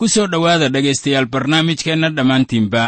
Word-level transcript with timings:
ku 0.00 0.08
soo 0.08 0.26
dhowaada 0.32 0.68
dhegaystayaal 0.74 1.26
barnaamijkeenna 1.34 2.08
dhammaantiinba. 2.16 2.82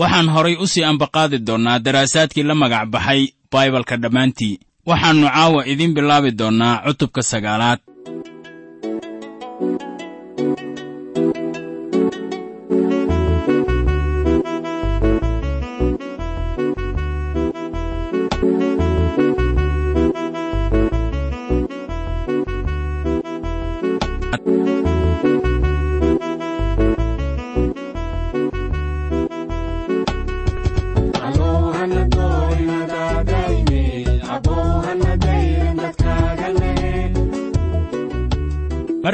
Waxaan 0.00 0.28
horay 0.34 0.54
u 0.62 0.66
sii 0.72 0.84
ambaqaadi 0.90 1.38
doonnaa 1.48 1.78
daraasaadkii 1.86 2.46
la 2.48 2.54
magac 2.62 2.84
baxay 2.94 3.22
baibalka 3.52 3.96
dhammaantii. 4.02 4.60
Waxaannu 4.88 5.26
caawa 5.34 5.60
idiin 5.72 5.94
bilaabi 5.96 6.30
doonnaa 6.40 6.74
cutubka 6.86 7.22
sagaalaad 7.30 7.80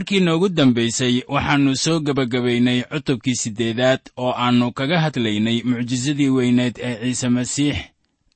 markii 0.09 0.25
noogu 0.25 0.49
dambaysay 0.49 1.23
waxaannu 1.29 1.77
soo 1.77 2.01
gebagabaynay 2.01 2.83
cutubkii 2.83 3.35
siddeedaad 3.35 4.01
oo 4.17 4.33
aannu 4.33 4.73
kaga 4.73 5.01
hadlaynay 5.01 5.63
mucjisadii 5.65 6.29
weyneed 6.29 6.79
ee 6.81 6.97
ciise 7.05 7.29
masiix 7.29 7.77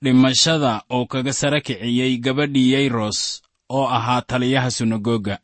dhimashada 0.03 0.83
oo 0.91 1.07
kaga 1.07 1.33
sara 1.33 1.61
kiciyey 1.61 2.19
gabadhii 2.19 2.73
yayros 2.73 3.43
oo 3.69 3.87
ahaa 3.87 4.23
taliyaha 4.23 4.71
sunagoga 4.71 5.39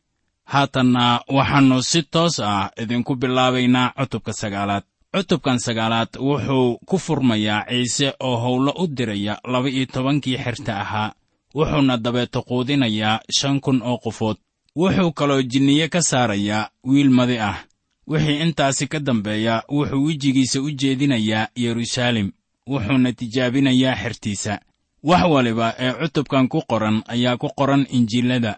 haatanna 0.44 1.20
waxaannu 1.28 1.82
si 1.82 2.02
toos 2.02 2.40
ah 2.40 2.70
idinku 2.82 3.16
bilaabaynaa 3.16 3.92
cutubka 3.98 4.32
sagaalaad. 4.32 4.84
Cutubkan 5.16 5.58
sagaalaad 5.58 6.08
wuxuu 6.20 6.78
ku 6.86 6.98
furmayaa 6.98 7.64
ciise 7.68 8.12
oo 8.20 8.36
howlo 8.36 8.72
u 8.78 8.86
diraya 8.86 9.40
laba-iyo 9.44 9.86
tobankii 9.86 10.36
xerta 10.44 10.80
ahaa 10.80 11.12
wuxuuna 11.54 11.96
dabeeto 11.96 12.42
quudinayaa 12.42 13.20
shan 13.38 13.60
kun 13.60 13.82
oo 13.82 13.98
qofood 13.98 14.36
wuxuu 14.80 15.12
kaloo 15.18 15.42
jinniye 15.42 15.88
ka 15.88 16.00
saarayaa 16.02 16.70
wiil 16.84 17.10
madi 17.10 17.38
ah. 17.38 17.58
Wixii 18.06 18.40
intaasi 18.44 18.86
ka 18.86 18.98
dambeeya 19.00 19.62
wuxuu 19.68 20.04
wejigiisa 20.04 20.62
u 20.62 20.70
jeedinayaa 20.70 21.48
yeruusaalem 21.62 22.28
wuxuuna 22.70 23.12
tijaabinayaa 23.12 23.96
xertiisa. 24.02 24.54
Wax 25.02 25.22
waliba 25.34 25.74
ee 25.78 25.92
cutubkan 25.92 26.48
ku 26.48 26.62
qoran 26.70 27.02
ayaa 27.14 27.36
ku 27.36 27.48
qoran 27.58 27.86
injiilada 27.96 28.52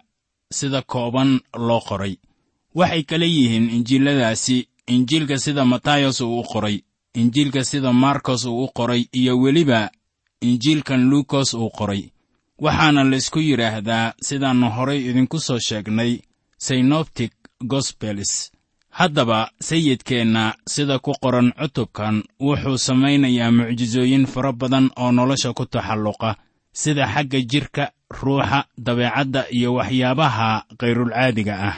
sida 0.59 0.83
kooban 0.83 1.41
loo 1.67 1.81
qoray. 1.89 2.15
Waxay 2.75 3.03
kala 3.03 3.25
yihiin 3.25 3.71
injiiladaasi 3.77 4.57
injiilka 4.87 5.39
sida 5.39 5.65
matayos 5.65 6.21
uu 6.21 6.41
u 6.41 6.43
qoray 6.53 6.77
injiilka 7.15 7.65
sida 7.65 7.93
markos 7.93 8.45
uu 8.45 8.65
u 8.65 8.69
qoray 8.69 9.03
iyo 9.13 9.39
weliba 9.43 9.91
injiilkan 10.41 11.09
luukos 11.11 11.55
uu 11.55 11.71
qoray 11.71 12.03
waxaana 12.65 13.03
laysku 13.11 13.39
yidhaahdaa 13.49 14.13
sidaannu 14.27 14.69
horay 14.77 15.01
idinku 15.11 15.39
soo 15.47 15.59
sheegnay 15.69 16.13
synoptic 16.67 17.33
gosbelis 17.71 18.33
haddaba 18.99 19.51
sayidkeenna 19.69 20.55
sida 20.73 20.99
ku 20.99 21.13
qoran 21.23 21.53
cutubkan 21.61 22.17
wuxuu 22.47 22.79
samaynayaa 22.87 23.51
mucjisooyin 23.59 24.27
fara 24.33 24.53
badan 24.53 24.91
oo 24.97 25.11
nolosha 25.13 25.53
ku 25.59 25.65
taxalluqa 25.67 26.31
sida 26.73 27.05
xagga 27.15 27.41
jidhka 27.51 27.85
ruuxa 28.21 28.59
dabeecadda 28.87 29.43
iyo 29.57 29.75
waxyaabaha 29.75 30.65
kayrulcaadiga 30.81 31.55
ah. 31.69 31.77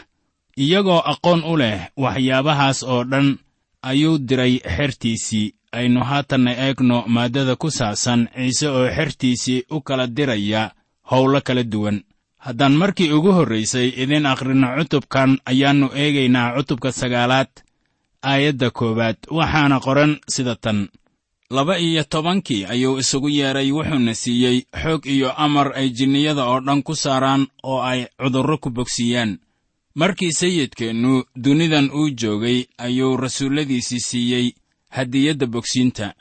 Iyagoo 0.58 1.00
aqoon 1.12 1.40
u 1.44 1.56
leh 1.56 1.78
waxyaabahaas 1.96 2.78
oo 2.82 3.04
dhan 3.04 3.38
ayuu 3.82 4.18
diray 4.18 4.54
xertiisii. 4.76 5.54
Aynu 5.72 6.00
haatanna 6.04 6.52
eegno 6.66 7.04
maaddada 7.06 7.56
ku 7.56 7.70
saabsan 7.70 8.28
ciise 8.36 8.68
oo 8.68 8.86
xertiisii 8.96 9.64
u 9.70 9.80
kala 9.80 10.06
diraya 10.06 10.70
howlo 11.10 11.40
kala 11.40 11.62
duwan. 11.64 12.02
Haddaan 12.38 12.72
markii 12.76 13.12
ugu 13.12 13.32
horraysay 13.32 13.88
idiin 14.02 14.26
akhrinno 14.26 14.68
cutubkan 14.78 15.38
ayaannu 15.50 15.88
eegaynaa 15.94 16.54
cutubka 16.56 16.92
sagaalaad 16.92 17.48
aayadda 18.22 18.70
koowaad. 18.70 19.16
Waxaana 19.30 19.80
qoran 19.80 20.12
sida 20.28 20.56
tan. 20.56 20.88
Laba 21.50 21.78
iyo 21.78 22.04
tobankii 22.04 22.64
ayuu 22.64 22.98
isugu 22.98 23.28
yeedhay 23.28 23.72
wuxuuna 23.72 24.14
siiyey 24.14 24.58
xoog 24.82 25.06
iyo 25.06 25.32
amar 25.44 25.72
ay 25.76 25.88
jinniyada 25.90 26.44
oo 26.44 26.60
dhan 26.60 26.82
ku 26.82 26.94
saaraan 26.94 27.46
oo 27.62 27.80
ay 27.82 28.06
cudurro 28.20 28.58
ku 28.58 28.70
bogsiiyaan 28.70 29.38
markii 29.94 30.32
sayidkeennu 30.32 31.24
dunidan 31.44 31.90
uu 31.90 32.10
joogay 32.10 32.64
ayuu 32.78 33.16
rasuulladiisii 33.16 34.00
siiyey 34.00 34.52
hadiyadda 34.90 35.46
bogsiinta. 35.46 36.14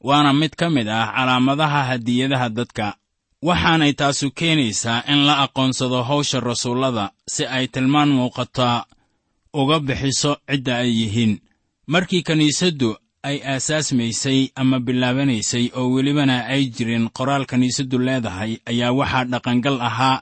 Waana 0.00 0.32
mid 0.32 0.50
ka 0.56 0.70
mid 0.70 0.88
ah 0.88 1.12
calaamadaha 1.16 1.84
hadiyadaha 1.84 2.48
dadka. 2.48 2.96
Waxaanay 3.42 3.92
taasu 3.92 4.30
keenaysaa 4.30 5.02
in 5.08 5.24
la 5.26 5.38
aqoonsado 5.44 6.02
hawsha 6.02 6.40
rasuullada 6.40 7.10
si 7.28 7.46
ay 7.46 7.66
tilmaan 7.68 8.08
muuqataa 8.08 8.84
uga 9.52 9.80
bixiso 9.80 10.36
cidda 10.50 10.76
ay 10.76 10.90
yihiin. 11.00 11.40
Markii 11.86 12.22
kiniisaddu 12.22 12.96
ay 13.22 13.40
aasaasmaysay 13.44 14.48
ama 14.54 14.80
bilaabanaysay 14.80 15.70
oo 15.76 15.90
welibana 15.94 16.46
ay 16.46 16.64
jirin 16.76 17.08
qoraal 17.16 17.44
kiniisaddu 17.46 17.98
leedahay 17.98 18.52
ayaa 18.70 18.92
waxaa 18.92 19.24
dhaqangal 19.24 19.80
ahaa 19.80 20.20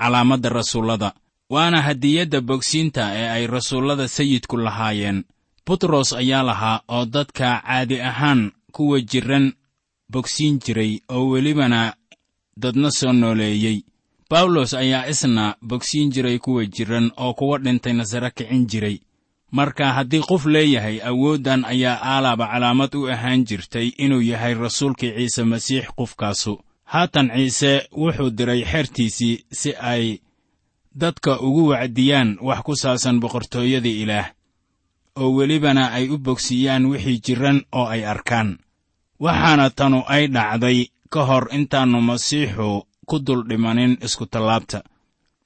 calaamadda 0.00 0.48
rasuullada 0.48 1.12
waana 1.50 1.82
hadiyadda 1.82 2.40
bogsiinta 2.40 3.10
ee 3.14 3.28
ay 3.28 3.46
rasuullada 3.46 4.08
sayidku 4.08 4.56
lahaayeen. 4.56 5.24
Butros 5.66 6.12
ayaa 6.12 6.42
lahaa 6.42 6.80
oo 6.88 7.04
dadka 7.06 7.62
caadi 7.66 8.00
ahaan 8.00 8.52
kuwa 8.72 9.00
jirran 9.00 9.52
bogsiin 10.12 10.58
jiray 10.58 10.98
oo 11.08 11.28
welibana 11.30 11.94
dadna 12.56 12.90
soo 12.90 13.12
nooleeyey. 13.12 13.80
Bawlos 14.30 14.74
ayaa 14.74 15.06
isna 15.08 15.54
bogsiin 15.62 16.10
jiray 16.10 16.38
kuwa 16.38 16.66
jirran 16.66 17.10
oo 17.16 17.34
kuwa 17.34 17.58
dhintayna 17.58 18.04
sare 18.04 18.30
kicin 18.30 18.66
jiray. 18.66 18.98
Marka 19.52 19.92
haddii 19.92 20.20
qof 20.20 20.46
leeyahay 20.46 21.00
awooddan 21.02 21.64
ayaa 21.64 21.98
aalaaba 22.02 22.46
calaamad 22.46 22.94
u 22.94 23.08
ahaan 23.10 23.44
jirtay 23.44 23.88
inuu 23.98 24.20
yahay 24.22 24.54
rasuulkii 24.54 25.12
ciise 25.16 25.44
masiix 25.44 25.84
qofkaasu. 25.96 26.60
Haatan 26.84 27.30
ciise 27.34 27.88
wuxuu 27.96 28.30
diray 28.30 28.64
xertiisii 28.64 29.44
si 29.52 29.74
ay 29.80 30.18
dadka 30.94 31.40
ugu 31.40 31.68
wacdiyaan 31.74 32.38
wax 32.40 32.60
ku 32.66 32.72
saabsan 32.76 33.20
boqortooyada 33.20 33.88
ilaah 34.02 34.28
oo 35.20 35.30
welibana 35.36 35.90
ay 35.96 36.08
u 36.10 36.18
bogsiiyaan 36.18 36.86
wixii 36.90 37.20
jirran 37.24 37.58
oo 37.72 37.86
ay 37.86 38.02
arkaan. 38.06 38.58
Waxaana 39.20 39.70
tanu 39.70 40.02
ay 40.06 40.26
dhacday 40.34 40.78
ka 41.12 41.20
hor 41.28 41.44
intaannu 41.56 42.00
masiixu 42.00 42.82
ku 43.08 43.16
dul 43.26 43.42
dhimanin 43.48 43.98
iskutallaabta 44.06 44.82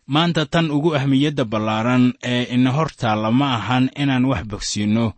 maanta 0.07 0.47
tan 0.47 0.71
ugu 0.71 0.95
ahmiyadda 0.99 1.45
ballaaran 1.45 2.05
ee 2.23 2.43
ina 2.55 2.71
hor 2.77 2.89
ma 3.33 3.55
ahan 3.59 3.91
inaan 4.03 4.25
wax 4.25 4.43
bogsiinno. 4.51 5.13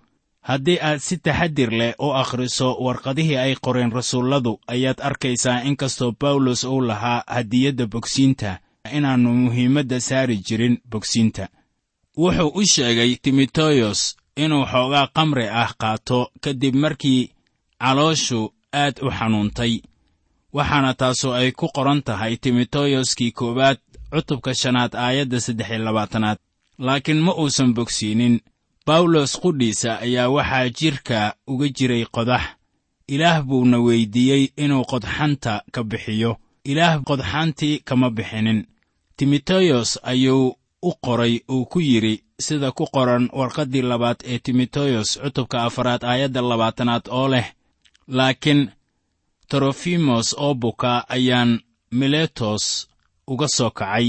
Haddii 0.48 0.78
aad 0.82 0.98
si 0.98 1.16
taxadir 1.18 1.70
leh 1.70 1.94
u 1.98 2.08
akhriso 2.22 2.68
warqadihii 2.84 3.36
ay 3.36 3.54
qoreen 3.64 3.92
rasuulladu 3.92 4.60
ayaad 4.66 4.98
arkaysaa 5.08 5.62
in 5.68 5.76
kastoo 5.76 6.12
bawlos 6.20 6.64
uu 6.64 6.80
lahaa 6.80 7.22
hadiyadda 7.26 7.86
bogsiinta 7.86 8.58
inaannu 8.96 9.30
muhiimadda 9.34 10.00
saari 10.00 10.36
jirin 10.46 10.78
bogsiinta. 10.90 11.48
Wuxuu 12.16 12.48
u 12.54 12.62
sheegay 12.72 13.16
timoteyos 13.22 14.16
inuu 14.36 14.64
xoogaa 14.72 15.06
kamri 15.16 15.46
ah 15.48 15.70
qaato 15.80 16.18
kadib 16.40 16.74
markii 16.74 17.30
calooshu 17.80 18.40
aad 18.72 18.94
u 19.02 19.10
xanuuntay. 19.10 19.74
Waxaana 20.52 20.94
taasu 20.94 21.28
ay 21.34 21.50
ku 21.52 21.66
qoran 21.74 22.02
tahay 22.02 22.36
timoteyooskii 22.36 23.30
koowaad 23.38 23.78
cutubka 24.12 24.54
shanaad 24.54 24.92
aayadda 24.94 25.40
saddex 25.40 25.68
iyo 25.70 25.78
labaatanaad. 25.84 26.38
Laakiin 26.78 27.20
ma 27.20 27.32
uusan 27.34 27.74
bogsiinin 27.74 28.40
bawlos 28.86 29.32
qudhiisa 29.42 29.90
ayaa 30.00 30.28
waxaa 30.36 30.68
jidhka 30.78 31.34
uga 31.46 31.68
jiray 31.76 32.04
qodax. 32.14 32.42
Ilaah 33.08 33.42
buuna 33.48 33.78
weyddiiyey 33.86 34.44
inuu 34.56 34.84
qodxanta 34.84 35.62
ka 35.72 35.80
bixiyo. 35.84 36.36
Ilaah 36.64 37.02
qodxantii 37.08 37.82
kama 37.88 38.10
bixinin 38.10 38.66
timoteyos 39.20 39.98
ayuu 40.02 40.56
u 40.82 40.92
qoray 41.04 41.34
uu 41.54 41.64
ku 41.66 41.78
yidhi 41.80 42.14
sida 42.46 42.72
ku 42.72 42.84
qoran 42.94 43.28
warqaddii 43.38 43.82
labaad 43.90 44.18
ee 44.24 44.38
timoteyos 44.38 45.08
cutubka 45.22 45.62
afaraad 45.68 46.02
aayadda 46.04 46.40
labaatanaad 46.50 47.04
oo 47.18 47.28
leh 47.28 47.46
laakiin 48.16 48.60
torofimos 49.50 50.34
oo 50.44 50.54
buka 50.54 50.92
ayaan 51.08 51.60
miletos 51.98 52.88
uga 53.32 53.48
soo 53.48 53.70
kacay. 53.70 54.06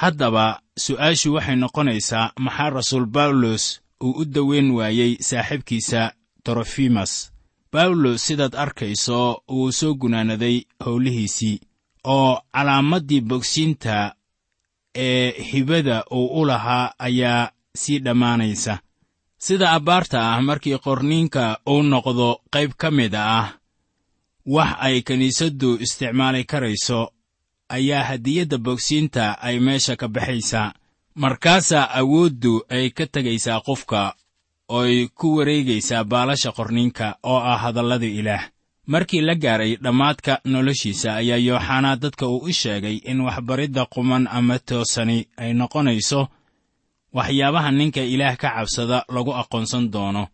Haddaba 0.00 0.60
su'aashu 0.84 1.28
waxay 1.34 1.56
noqonaysaa 1.62 2.32
maxaa 2.44 2.70
rasuul 2.70 3.06
bawlos 3.06 3.64
uu 4.04 4.14
u 4.20 4.24
daweyn 4.24 4.70
waayey 4.70 5.12
saaxiibkiisa 5.28 6.12
torofimas 6.44 7.12
bawlos 7.72 8.26
sidaad 8.26 8.54
arkayso 8.64 9.42
wuu 9.48 9.72
soo 9.78 9.94
gunaanaday 10.00 10.56
howlihiisii 10.84 11.60
oo 12.04 12.40
calaamaddii 12.54 13.20
bogsiinta 13.20 14.14
ee 14.96 15.30
hibada 15.50 16.04
uu 16.10 16.40
u 16.40 16.44
lahaa 16.46 16.92
ayaa 16.98 17.50
sii 17.76 17.98
dhammaanaysa. 17.98 18.78
Sida 19.38 19.70
abbaarta 19.72 20.32
ah 20.34 20.40
markii 20.42 20.78
qorniinka 20.78 21.58
uu 21.68 21.82
noqdo 21.82 22.28
qayb 22.54 22.70
ka 22.80 22.90
mid 22.90 23.14
ah 23.14 23.52
wax 24.46 24.70
ay 24.80 25.02
kiniisaddu 25.02 25.76
isticmaali 25.84 26.44
karayso 26.44 27.12
ayaa 27.68 28.04
hadiyadda 28.04 28.58
bogsiinta 28.58 29.24
ay 29.42 29.58
meesha 29.60 29.96
ka 29.96 30.08
baxaysaa 30.08 30.72
markaasaa 31.14 31.90
awooddu 32.00 32.62
ay 32.68 32.90
ka 32.90 33.06
tegaysaa 33.06 33.60
qofka 33.60 34.14
ooy 34.68 35.08
ku 35.18 35.36
wareegaysaa 35.36 36.04
baalasha 36.04 36.52
qorniinka 36.52 37.16
oo 37.22 37.38
ah 37.52 37.58
hadallada 37.58 38.06
ilaah 38.06 38.44
markii 38.86 39.20
la 39.20 39.34
gaaray 39.34 39.76
dhammaadka 39.76 40.40
noloshiisa 40.44 41.14
ayaa 41.20 41.36
yooxanaa 41.48 41.96
dadka 41.96 42.28
uu 42.28 42.38
u 42.48 42.52
sheegay 42.52 42.96
in 43.10 43.20
waxbaridda 43.20 43.86
quman 43.94 44.24
ama 44.30 44.58
toosani 44.58 45.18
ay 45.36 45.52
noqonayso 45.60 46.20
waxyaabaha 47.16 47.70
ninka 47.78 48.00
ilaah 48.14 48.36
ka 48.36 48.48
cabsada 48.56 49.04
lagu 49.14 49.32
aqoonsan 49.34 49.90
doono. 49.92 50.24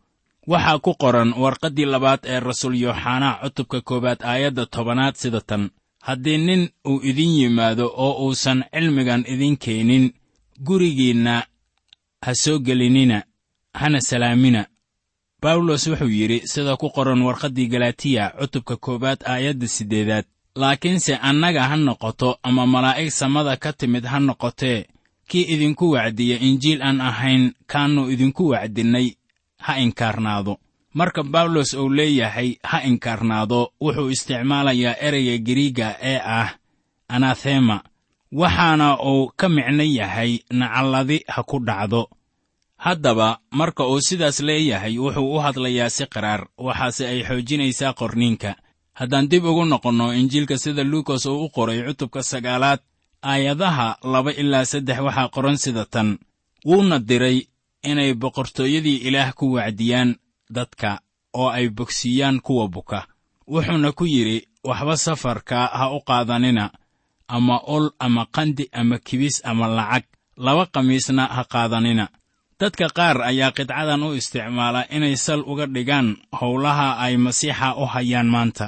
Waxaa 0.46 0.78
ku 0.84 0.92
qoran 1.02 1.30
warqaddii 1.42 1.84
labaad 1.92 2.20
ee 2.32 2.40
rasuul 2.40 2.74
yooxanaa 2.84 3.38
cutubka 3.42 3.78
koowaad 3.88 4.20
aayadda 4.30 4.66
tobanaad 4.66 5.14
sida 5.14 5.40
tan. 5.40 5.70
Haddii 6.06 6.38
nin 6.38 6.62
uu 6.90 7.00
idin 7.10 7.32
yimaado 7.38 7.86
oo 8.04 8.26
uusan 8.26 8.64
cilmigan 8.74 9.22
idin 9.32 9.56
keenin 9.56 10.04
gurigiinna 10.66 11.34
ha 12.24 12.34
soo 12.34 12.58
gelinina 12.58 13.22
hana 13.74 14.00
salaamina 14.00 14.66
bawlos 15.42 15.86
wuxuu 15.86 16.08
yidhi 16.18 16.38
sida 16.52 16.76
ku 16.76 16.88
qoran 16.94 17.22
warqaddii 17.26 17.68
galatiya 17.72 18.24
cutubka 18.38 18.76
koowaad 18.76 19.20
aayadda 19.26 19.66
siddeedaad. 19.68 20.24
Laakiinse 20.54 21.16
annaga 21.16 21.62
ha 21.68 21.76
noqoto 21.76 22.38
ama 22.42 22.66
malaa'ig 22.66 23.10
samada 23.10 23.56
ka 23.56 23.72
timid 23.72 24.04
ha 24.04 24.18
noqotee 24.20 24.86
kii 25.28 25.42
idinku 25.54 25.90
wacdiya 25.94 26.36
injiil 26.48 26.82
aan 26.82 27.00
ahayn 27.00 27.52
kaannu 27.66 28.10
idinku 28.12 28.42
wacdinnay. 28.52 29.08
Ha 29.64 29.72
inkaarnaado. 29.84 30.54
Marka 30.94 31.22
bawlos 31.22 31.74
uu 31.74 31.88
leeyahay 31.88 32.50
ha 32.62 32.82
inkaarnaado 32.90 33.60
wuxuu 33.80 34.10
isticmaalayaa 34.14 34.94
ereyga 35.06 35.36
giriiga 35.46 35.88
ee 36.02 36.18
ah 36.38 36.50
anathema. 37.08 37.82
Waxaana 38.32 38.98
uu 39.10 39.30
ka 39.36 39.48
micno 39.48 39.82
yahay 39.84 40.32
nacalladi 40.50 41.18
ha 41.28 41.42
ku 41.42 41.58
dhacdo 41.58 42.08
haddaba 42.84 43.38
marka 43.50 43.86
uu 43.86 44.00
sidaas 44.00 44.40
leeyahay 44.40 44.98
wuxuu 44.98 45.34
u 45.34 45.38
hadlayaa 45.44 45.90
si 45.96 46.04
qaraar 46.14 46.40
waxaase 46.66 47.04
ay 47.12 47.20
xoojinaysaa 47.28 47.92
qorniinka. 48.00 48.50
Haddaan 48.98 49.28
dib 49.30 49.44
ugu 49.44 49.64
noqonno 49.64 50.06
injiilka 50.20 50.56
sida 50.58 50.84
luukas 50.84 51.26
uu 51.26 51.44
u 51.44 51.48
qoray 51.56 51.80
cutubka 51.86 52.22
sagaalaad 52.22 52.80
aayadaha 53.22 53.88
laba 54.12 54.30
ilaa 54.42 54.64
saddex 54.72 54.98
waxaa 55.06 55.28
qoran 55.34 55.56
sida 55.64 55.84
tan. 55.84 56.18
Wuuna 56.66 56.98
diray 57.08 57.38
inay 57.90 58.14
boqortooyadii 58.14 58.96
ilaah 59.08 59.30
ku 59.38 59.44
wacdiyaan 59.56 60.10
dadka 60.50 60.90
oo 61.40 61.48
ay 61.58 61.68
bogsiiyaan 61.76 62.40
kuwa 62.46 62.68
buka. 62.68 63.06
Wuxuuna 63.52 63.92
ku 63.92 64.04
yidhi 64.06 64.38
waxba 64.64 64.96
safarka 64.96 65.58
ha 65.78 65.84
u 65.96 66.00
qaadanina 66.08 66.70
ama 67.28 67.56
ol 67.74 67.90
ama 67.98 68.26
qandi 68.34 68.64
ama 68.72 68.98
kibis 68.98 69.36
ama 69.44 69.66
lacag. 69.68 70.04
Laba 70.36 70.66
khamiisna 70.72 71.26
ha 71.26 71.42
qaadanina 71.44 72.08
dadka 72.60 72.86
qaar 72.96 73.16
ayaa 73.30 73.50
qidcadan 73.56 74.02
u 74.02 74.14
isticmaala 74.20 74.80
inay 74.96 75.16
sal 75.16 75.40
uga 75.50 75.66
dhigaan 75.74 76.08
howlaha 76.40 76.88
ay 77.04 77.16
masiixa 77.16 77.68
u 77.76 77.84
hayaan 77.86 78.26
maanta. 78.34 78.66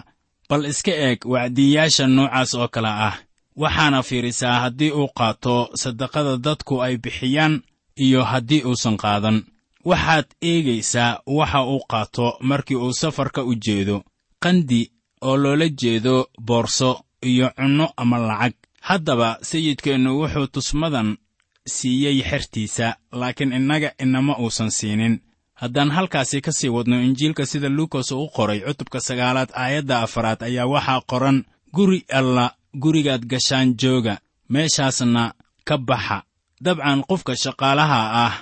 Bal 0.48 0.64
iska 0.72 0.92
eeg 1.06 1.18
wacdiyayaasha 1.32 2.06
noocaas 2.06 2.54
oo 2.54 2.68
kale 2.74 2.88
ah. 3.08 3.16
Waxaana 3.56 4.02
fiirisaa 4.02 4.60
haddii 4.62 4.90
uu 5.00 5.08
qaato 5.18 5.56
saddaqada 5.82 6.36
dadku 6.46 6.82
ay 6.82 6.94
bixiyaan 7.04 7.62
iyo 8.04 8.20
haddii 8.30 8.62
uusan 8.68 8.96
qaadan. 9.02 9.38
Waxaad 9.84 10.26
eegaysaa 10.50 11.20
waxa 11.26 11.60
uu 11.72 11.80
qaato 11.90 12.26
markii 12.40 12.76
uu 12.76 12.92
safarka 12.92 13.40
u 13.44 13.54
jeedo. 13.64 14.02
Qandi 14.42 14.90
oo 15.22 15.36
loola 15.36 15.68
jeedo 15.80 16.26
boorso 16.46 16.90
iyo 17.22 17.50
cunno 17.56 17.86
ama 17.96 18.18
lacag. 18.18 18.54
Haddaba 18.80 19.38
sayidkeennu 19.42 20.10
wuxuu 20.20 20.46
tusmadan 20.46 21.16
siiyey 21.66 22.22
xertiisa 22.22 22.96
laakiin 23.12 23.52
innaga 23.52 23.90
inama 24.02 24.36
uusan 24.38 24.70
siinin. 24.70 25.20
Haddaan 25.54 25.90
halkaasi 25.90 26.40
ka 26.40 26.52
sii 26.52 26.68
wadno 26.68 27.02
injiilka 27.02 27.46
sida 27.46 27.68
luukas 27.68 28.12
uu 28.12 28.28
qoray 28.28 28.60
cutubka 28.60 29.00
sagaalaad 29.00 29.50
aayadda 29.54 30.00
afaraad 30.02 30.42
ayaa 30.42 30.66
waxaa 30.66 31.00
qoran 31.10 31.44
guri 31.74 32.04
alla 32.12 32.50
gurigaad 32.82 33.24
gashaan 33.26 33.74
jooga 33.82 34.18
meeshaasna 34.48 35.34
ka 35.64 35.78
baxa. 35.78 36.22
Dabcan 36.64 37.04
qofka 37.08 37.36
shaqaalaha 37.36 38.00
ah 38.26 38.34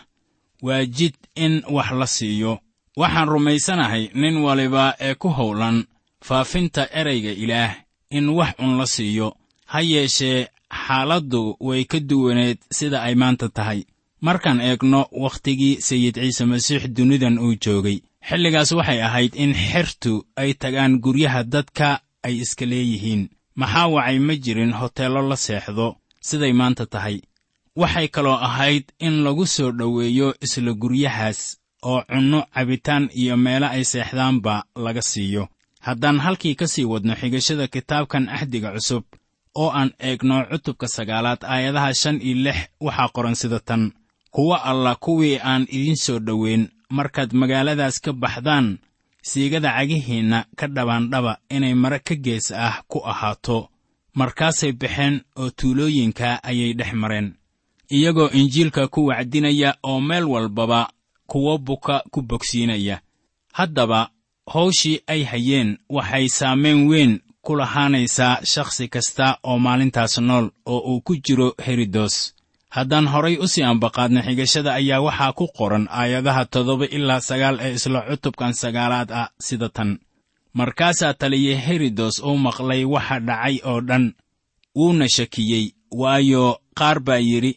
waa 0.62 0.84
jid 0.86 1.14
in 1.36 1.62
wax 1.70 1.90
la 1.90 2.06
siiyo. 2.06 2.58
Waxaan 2.96 3.28
rumaysanahay 3.28 4.10
nin 4.14 4.36
waliba 4.36 4.94
ee 5.00 5.14
ku 5.14 5.28
howlan 5.28 5.84
faafinta 6.24 6.88
erayga 7.00 7.30
ilaah 7.30 7.74
in 8.10 8.28
wax 8.28 8.54
un 8.58 8.78
la 8.78 8.86
siiyo. 8.86 9.36
Ha 9.66 9.80
yeeshee 9.80 10.48
xaaladdu 10.86 11.56
way 11.60 11.84
ka 11.84 11.98
duwaneed 12.00 12.58
sida 12.70 13.02
ay 13.02 13.14
maanta 13.14 13.48
tahay. 13.48 13.80
Markaan 14.26 14.60
eegno 14.60 15.00
wakhtigii 15.24 15.80
sayid 15.80 16.14
ciise 16.22 16.44
masiix 16.44 16.82
dunidan 16.96 17.38
uu 17.38 17.54
joogay 17.64 17.98
xilligaas 18.28 18.70
waxay 18.78 19.00
ahayd 19.02 19.32
in 19.34 19.52
xertu 19.54 20.12
ay 20.36 20.50
tagaan 20.54 20.92
guryaha 21.04 21.42
dadka 21.54 21.88
ay 22.26 22.34
iska 22.44 22.64
leeyihiin. 22.66 23.22
Maxaa 23.60 23.86
wacay 23.94 24.19
ma 24.26 24.34
jirin 24.44 24.72
hoteello 24.80 25.22
la 25.28 25.36
seexdo 25.36 25.86
siday 26.28 26.52
maanta 26.60 26.86
tahay. 26.86 27.16
Waxay 27.76 28.08
kaloo 28.14 28.38
ahayd 28.48 28.84
in 29.06 29.14
lagu 29.24 29.46
soo 29.46 29.70
dhoweeyo 29.78 30.28
isla 30.44 30.72
guryahaas 30.82 31.40
oo 31.82 32.00
cunno 32.10 32.40
cabitaan 32.54 33.04
iyo 33.20 33.36
meelo 33.36 33.66
ay 33.66 33.84
seexdaanba 33.84 34.64
laga 34.84 35.02
siiyo. 35.02 35.48
Haddaan 35.80 36.19
halkii 36.24 36.55
ka 36.55 36.67
sii 36.67 36.84
wadno 36.84 37.14
xigashada 37.20 37.67
kitaabkan 37.74 38.29
axdiga 38.29 38.70
cusub 38.76 39.05
oo 39.55 39.71
aan 39.71 39.91
eegno 39.99 40.44
cutubka 40.51 40.89
sagaalaad 40.89 41.44
aayadaha 41.44 41.94
shan 41.94 42.21
iyo 42.23 42.35
lix 42.44 42.59
waxaa 42.81 43.09
qoran 43.15 43.35
sida 43.35 43.61
tan. 43.61 43.93
Kuwa 44.31 44.65
alla 44.65 44.94
kuwii 44.94 45.39
aan 45.44 45.63
idiin 45.69 45.97
soo 45.97 46.19
dhoweyn 46.19 46.69
markaad 46.91 47.32
magaaladaas 47.32 48.01
ka 48.01 48.13
baxdaan 48.13 48.79
siigada 49.23 49.71
cagihiinna 49.77 50.44
ka 50.56 50.67
dhabaandhaba 50.69 51.39
inay 51.51 51.75
mare 51.75 51.99
ka 51.99 52.15
gees 52.15 52.51
ah 52.53 52.82
ku 52.89 52.99
ahaato. 53.05 53.69
Markaasay 54.15 54.73
baxeen 54.73 55.21
oo 55.37 55.51
tuulooyinka 55.51 56.43
ayay 56.44 56.73
dhex 56.75 56.93
mareen. 56.93 57.35
Iyagoo 57.91 58.29
injiilka 58.32 58.89
ku 58.89 59.06
wacdinaya 59.06 59.77
oo 59.82 60.01
meel 60.01 60.25
walbaba 60.25 60.91
kuwo 61.27 61.59
buka 61.59 62.03
ku 62.11 62.23
bogsiinaya. 62.23 63.01
Haddaba 63.53 64.11
hawshii 64.53 65.01
ay 65.06 65.23
hayeen 65.25 65.79
waxay 65.89 66.29
saamayn 66.29 66.89
weyn 66.89 67.21
ku 67.44 67.53
lahaanaysaa 67.61 68.34
shakhsi 68.53 68.84
kasta 68.94 69.27
oo 69.49 69.58
maalintaas 69.67 70.15
nool 70.29 70.46
oo 70.72 70.79
uu 70.91 71.01
ku 71.06 71.13
jiro 71.25 71.49
herodos 71.67 72.15
haddaan 72.77 73.06
horay 73.13 73.37
u 73.37 73.46
sii 73.53 73.63
ambaqaadno 73.72 74.20
xigashada 74.27 74.70
ayaa 74.81 75.01
waxaa 75.06 75.32
ku 75.39 75.44
qoran 75.58 75.84
aayadaha 76.01 76.43
toddoba 76.53 76.87
ilaa 76.96 77.20
sagaal 77.29 77.56
ee 77.67 77.72
isla 77.79 78.01
cutubkan 78.08 78.53
sagaalaad 78.63 79.11
ah 79.20 79.29
sida 79.46 79.69
tan. 79.77 79.91
Markaasaa 80.58 81.15
taliya 81.20 81.56
herodos 81.67 82.17
uu 82.29 82.37
maqlay 82.46 82.82
waxa 82.94 83.17
dhacay 83.29 83.56
oo 83.70 83.81
dhan. 83.89 84.05
Wuuna 84.77 85.06
shakiyey 85.17 85.65
waayo 86.01 86.44
qaar 86.79 86.99
baa 87.06 87.19
yidhi 87.29 87.53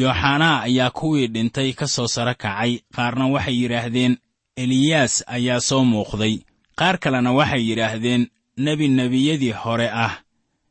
yooxanaa 0.00 0.56
ayaa 0.66 0.90
kuwii 0.98 1.26
dhintay 1.34 1.70
ka 1.78 1.86
soo 1.94 2.06
sara 2.14 2.34
kacay 2.42 2.72
qaarna 2.96 3.24
waxay 3.34 3.56
yidhaahdeen 3.62 4.14
eliyaas 4.62 5.14
ayaa 5.36 5.60
soo 5.68 5.82
muuqday 5.92 6.34
qaar 6.78 6.96
kalena 7.02 7.30
waxay 7.38 7.62
yidhaahdeen 7.70 8.22
nebi 8.56 8.88
nebiyadii 8.88 9.52
hore 9.52 9.88
ah 9.90 10.22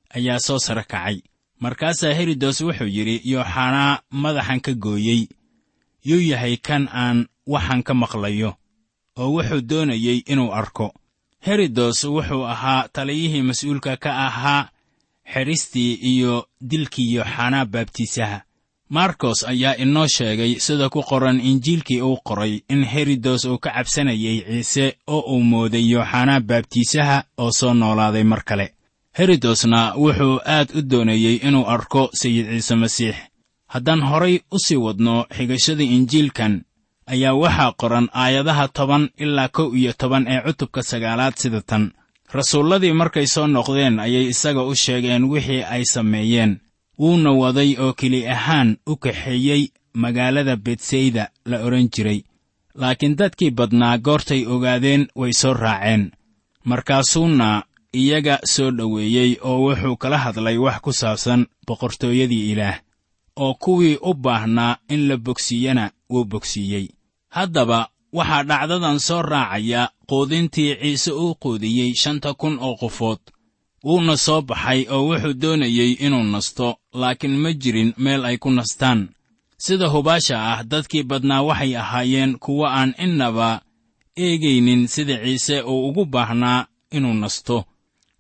ayaa 0.10 0.40
soo 0.40 0.60
sara 0.60 0.84
kacay. 0.84 1.22
Markaasaa 1.60 2.14
herodos 2.14 2.62
wuxuu 2.62 2.88
yidhi 2.88 3.22
yooxanaa 3.32 4.00
madaxan 4.12 4.60
ka 4.62 4.74
gooyey. 4.74 5.28
Yuu 6.06 6.22
yahay 6.22 6.58
kan 6.58 6.88
aan 6.88 7.28
waxan 7.48 7.84
ka 7.84 7.94
maqlayo 7.94 8.52
oo 9.18 9.30
wuxuu 9.36 9.62
doonayey 9.62 10.24
inuu 10.32 10.52
arko. 10.54 10.94
Herodos 11.46 12.04
wuxuu 12.04 12.44
ahaa 12.54 12.88
taliyihii 12.94 13.42
mas'uulka 13.42 13.98
ka 13.98 14.12
ahaa 14.28 14.70
xedhistii 15.34 15.94
iyo 16.12 16.48
dilkii 16.62 17.14
yooxanaa 17.16 17.66
baabtiisaha 17.66 18.45
markos 18.90 19.44
ayaa 19.44 19.76
inoo 19.78 20.08
sheegay 20.08 20.60
sida 20.60 20.90
ku 20.90 21.02
qoran 21.04 21.40
injiilkii 21.40 22.02
uu 22.02 22.18
qoray 22.24 22.62
in 22.70 22.84
herodos 22.84 23.46
uu 23.46 23.58
ka 23.58 23.70
cabsanayay 23.72 24.42
ciise 24.48 24.98
oo 25.08 25.20
uu 25.34 25.42
mooday 25.44 25.86
yooxanaa 25.92 26.40
baabtiisaha 26.40 27.24
oo 27.38 27.52
soo 27.52 27.74
noolaaday 27.74 28.24
mar 28.24 28.44
kale. 28.44 28.74
Herodosna 29.18 29.94
wuxuu 29.98 30.40
aad 30.46 30.70
u 30.78 30.82
doonayey 30.82 31.36
inuu 31.48 31.66
arko 31.68 32.10
sayid 32.14 32.46
ciise 32.50 32.76
masiix. 32.76 33.16
Haddaan 33.68 34.02
horay 34.10 34.40
u 34.52 34.60
sii 34.60 34.76
wadno 34.78 35.26
xigashada 35.36 35.84
injiilkan 35.84 36.62
ayaa 37.08 37.34
waxaa 37.34 37.72
qoran 37.78 38.08
aayadaha 38.14 38.68
toban 38.68 39.10
ilaa 39.18 39.48
kow 39.48 39.76
iyo 39.76 39.94
toban 39.94 40.28
ee 40.28 40.42
cutubka 40.46 40.84
sagaalaad 40.84 41.34
sida 41.38 41.62
tan. 41.62 41.92
Rasuulladii 42.34 42.94
markay 42.94 43.28
soo 43.28 43.48
noqdeen 43.48 44.00
ayay 44.00 44.28
isaga 44.30 44.64
u 44.64 44.76
sheegeen 44.76 45.24
wixii 45.24 45.64
ay 45.64 45.84
sameeyeen 45.86 46.60
wuuna 47.00 47.32
waday 47.32 47.76
oo 47.80 47.94
keli 47.94 48.28
ahaan 48.28 48.78
u 48.88 48.96
kaxeeyey 48.98 49.64
magaalada 49.94 50.56
betsayda 50.56 51.30
la 51.46 51.58
odhan 51.66 51.90
jiray. 51.94 52.22
Laakiin 52.76 53.16
dadkii 53.20 53.52
badnaa 53.52 53.98
goortay 53.98 54.46
ogaadeen 54.46 55.08
way 55.16 55.34
soo 55.34 55.54
raaceen. 55.54 56.12
Markaasuuna 56.70 57.64
iyaga 57.94 58.40
soo 58.54 58.72
dhoweeyey 58.72 59.38
oo 59.42 59.60
wuxuu 59.66 59.98
kala 59.98 60.18
hadlay 60.18 60.58
wax 60.58 60.78
ku 60.82 60.94
saabsan 60.94 61.46
boqortooyadii 61.68 62.52
ilaah 62.52 62.80
oo 63.36 63.54
kuwii 63.54 63.98
u 64.02 64.14
baahnaa 64.14 64.78
in 64.90 65.08
la 65.08 65.18
bogsiiyana 65.18 65.92
wuu 66.10 66.26
bogsiiyey. 66.26 66.88
Haddaba 67.30 67.90
waxaa 68.14 68.44
dhacdadan 68.44 69.00
soo 69.00 69.22
raacaya 69.22 69.90
quudintii 70.10 70.76
ciise 70.82 71.12
uu 71.12 71.36
quudiyey 71.36 71.94
shanta 71.96 72.34
kun 72.34 72.58
oo 72.62 72.76
qofood 72.76 73.20
wuuna 73.86 74.18
soo 74.26 74.42
baxay 74.50 74.82
oo 74.94 75.04
wuxuu 75.10 75.34
doonayey 75.42 75.92
inuu 76.06 76.24
nasto 76.34 76.68
laakiin 77.00 77.36
ma 77.44 77.50
jirin 77.62 77.92
meel 78.04 78.26
ay 78.26 78.38
ku 78.38 78.50
nastaan. 78.52 79.02
Sida 79.58 79.88
hubaasha 79.94 80.36
ah 80.52 80.64
dadkii 80.72 81.04
badnaa 81.10 81.42
waxay 81.48 81.74
ahaayeen 81.78 82.32
kuwo 82.44 82.66
aan 82.68 82.92
innaba 83.06 83.62
eegaynin 84.18 84.88
sida 84.88 85.16
ciise 85.24 85.62
uu 85.62 85.88
ugu 85.90 86.06
baahnaa 86.06 86.66
inuu 86.92 87.14
nasto. 87.14 87.58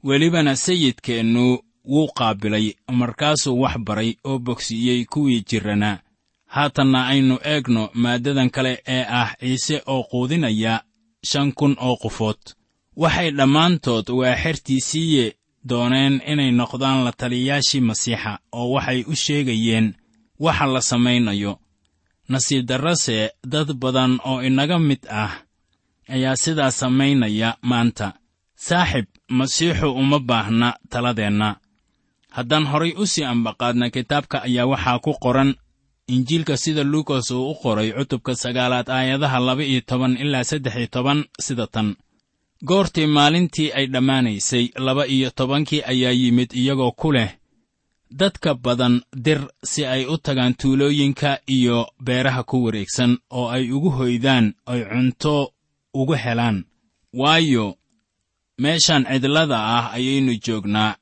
Welibana 0.03 0.55
sayidkeennu 0.55 1.59
wuu 1.91 2.07
qaabilay 2.17 2.73
markaasuu 2.91 3.59
wax 3.61 3.77
baray 3.77 4.11
oo 4.23 4.39
bogsiiyey 4.39 5.05
kuwii 5.05 5.43
jirranaa 5.49 5.99
haatanna 6.45 7.07
aynu 7.07 7.35
eegno 7.43 7.89
maaddadan 7.93 8.49
kale 8.49 8.73
ee 8.87 9.05
ah 9.09 9.29
ciise 9.39 9.81
oo 9.85 10.03
quudinaya 10.03 10.83
shan 11.29 11.51
kun 11.57 11.75
oo 11.79 11.95
qofood 12.01 12.41
waxay 12.95 13.31
dhammaantood 13.31 14.09
waa 14.09 14.35
xertiisiiye 14.43 15.35
dooneen 15.69 16.21
inay 16.31 16.51
noqdaan 16.59 16.99
la 17.05 17.11
taliyayaashii 17.19 17.81
masiixa 17.89 18.31
oo 18.59 18.67
waxay 18.75 18.99
u 19.07 19.13
sheegayeen 19.23 19.87
waxa 20.45 20.65
la 20.73 20.81
samaynayo. 20.81 21.53
Nasiib 22.29 22.65
darrase 22.69 23.17
dad 23.53 23.69
badan 23.81 24.13
oo 24.29 24.41
inaga 24.41 24.77
mid 24.79 25.01
ah 25.09 25.33
ayaa 26.13 26.35
sidaa 26.43 26.71
samaynaya 26.71 27.49
maanta. 27.69 28.07
Saaxib 28.67 29.05
masiixu 29.37 29.87
uma 30.01 30.19
baahna 30.19 30.69
taladeenna. 30.91 31.49
Haddaan 32.35 32.65
horay 32.71 32.93
u 32.97 33.05
sii 33.11 33.23
ambaqaadna 33.33 33.89
kitaabka 33.95 34.37
ayaa 34.47 34.65
waxaa 34.71 34.99
ku 35.05 35.11
qoran 35.23 35.51
injiilka 36.07 36.57
sida 36.57 36.83
luukas 36.83 37.31
uu 37.31 37.51
u 37.51 37.55
qoray 37.61 37.89
cutubka 37.97 38.35
sagaalaad 38.35 38.89
aayadaha 38.89 39.39
laba 39.47 39.63
iyo 39.63 39.81
toban 39.89 40.13
ilaa 40.23 40.43
saddex 40.49 40.75
iyo 40.75 40.87
toban 40.95 41.19
sida 41.45 41.67
tan 41.67 41.95
goortii 42.67 43.05
maalintii 43.07 43.71
ay 43.71 43.85
dhammaanaysay 43.87 44.65
laba 44.85 45.07
iyo 45.07 45.29
tobankii 45.29 45.81
ayaa 45.91 46.11
yimid 46.11 46.49
iyagoo 46.53 46.91
ku 46.91 47.11
leh 47.11 47.31
dadka 48.11 48.53
badan 48.55 49.01
dir 49.25 49.41
si 49.63 49.85
ay 49.85 50.05
u 50.05 50.17
tagaan 50.17 50.53
tuulooyinka 50.59 51.39
iyo 51.47 51.87
beeraha 52.05 52.43
ku 52.43 52.63
wareegsan 52.63 53.17
oo 53.29 53.47
ay 53.49 53.71
ugu 53.71 53.89
hoydaan 53.89 54.53
oy 54.65 54.81
cunto 54.91 55.53
ugu 55.93 56.13
helaan. 56.13 56.65
Waayo 57.13 57.75
meeshan 58.61 59.03
cidlada 59.05 59.57
ah 59.77 59.91
ayaynu 59.93 60.33
joognaa. 60.45 60.95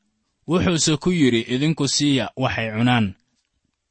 Wuxuuse 0.47 0.97
ku 0.97 1.09
yidhi 1.11 1.41
idinku 1.53 1.87
siiya 1.87 2.29
waxay 2.37 2.69
cunaan. 2.71 3.13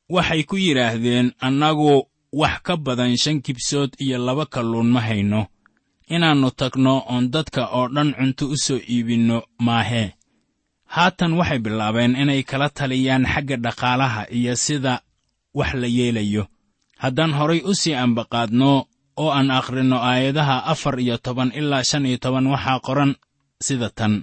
Waxay 0.08 0.42
ku 0.44 0.56
yidhaahdeen 0.56 1.32
annagu 1.40 2.08
wax 2.32 2.62
ka 2.62 2.76
badan 2.76 3.16
shan 3.16 3.42
kibsood 3.42 3.90
iyo 3.98 4.18
laba 4.18 4.46
kalluun 4.46 4.90
ma 4.90 5.00
hayno 5.00 5.46
inaannu 6.08 6.50
tagno 6.50 7.04
oon 7.08 7.30
dadka 7.30 7.66
oo 7.66 7.88
dhan 7.88 8.14
cunto 8.18 8.44
u 8.48 8.56
soo 8.56 8.80
iibinno 8.88 9.42
maahee 9.58 10.12
haatan 10.94 11.32
waxay 11.38 11.58
bilaabeen 11.58 12.16
inay 12.16 12.42
kala 12.42 12.68
taliyaan 12.68 13.24
xagga 13.26 13.56
dhaqaalaha 13.56 14.22
iyo 14.30 14.56
sida 14.56 15.00
wax 15.54 15.74
la 15.74 15.86
yeelayo. 15.86 16.46
Haddaan 16.98 17.32
horay 17.34 17.60
u 17.64 17.74
sii 17.74 17.94
ambaqaadno 17.94 18.86
oo 19.16 19.30
aan 19.30 19.50
akhrinno 19.50 19.96
aayadaha 19.96 20.64
afar 20.72 21.00
iyo 21.00 21.18
toban 21.18 21.52
ilaa 21.54 21.84
shan 21.84 22.06
iyo 22.06 22.18
toban 22.18 22.46
waxaa 22.46 22.80
qoran 22.80 23.14
sida 23.60 23.90
tan. 23.90 24.22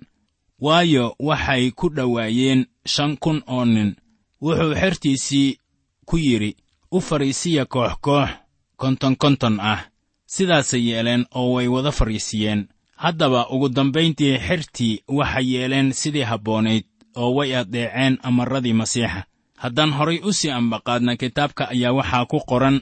Waayo 0.62 1.16
waxay 1.20 1.72
ku 1.72 1.90
dhowaayeen 1.90 2.66
shan 2.86 3.18
kun 3.18 3.44
oo 3.48 3.66
nin. 3.66 3.96
Wuxuu 4.42 4.74
xertiisii 4.76 5.58
ku 6.06 6.18
yidhi 6.18 6.56
u 6.92 7.02
fadhiisiya 7.02 7.66
koox 7.66 7.94
koox 8.02 8.30
konton 8.78 9.16
konton 9.16 9.60
ah 9.60 9.89
sidaasay 10.36 10.84
yeeleen 10.90 11.24
oo 11.40 11.54
way 11.56 11.68
wada 11.76 11.92
fadhiisiyeen 12.00 12.62
haddaba 13.04 13.42
ugu 13.54 13.68
dambayntii 13.70 14.38
xertii 14.48 14.94
waxay 15.18 15.46
yeeleen 15.54 15.94
sidii 16.02 16.26
habboonayd 16.32 16.86
oo 17.22 17.30
way 17.38 17.56
addeeceen 17.62 18.18
amarradii 18.28 18.74
masiixa 18.82 19.24
haddaan 19.64 19.92
horay 19.98 20.20
u 20.30 20.34
sii 20.34 20.52
ambaqaadna 20.60 21.14
kitaabka 21.22 21.64
ayaa 21.74 21.94
waxaa 22.00 22.26
ku 22.32 22.40
qoran 22.50 22.78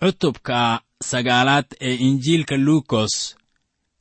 cutubka 0.00 0.80
sagaalaad 1.10 1.66
ee 1.80 1.94
injiilka 2.06 2.56
luukos 2.56 3.14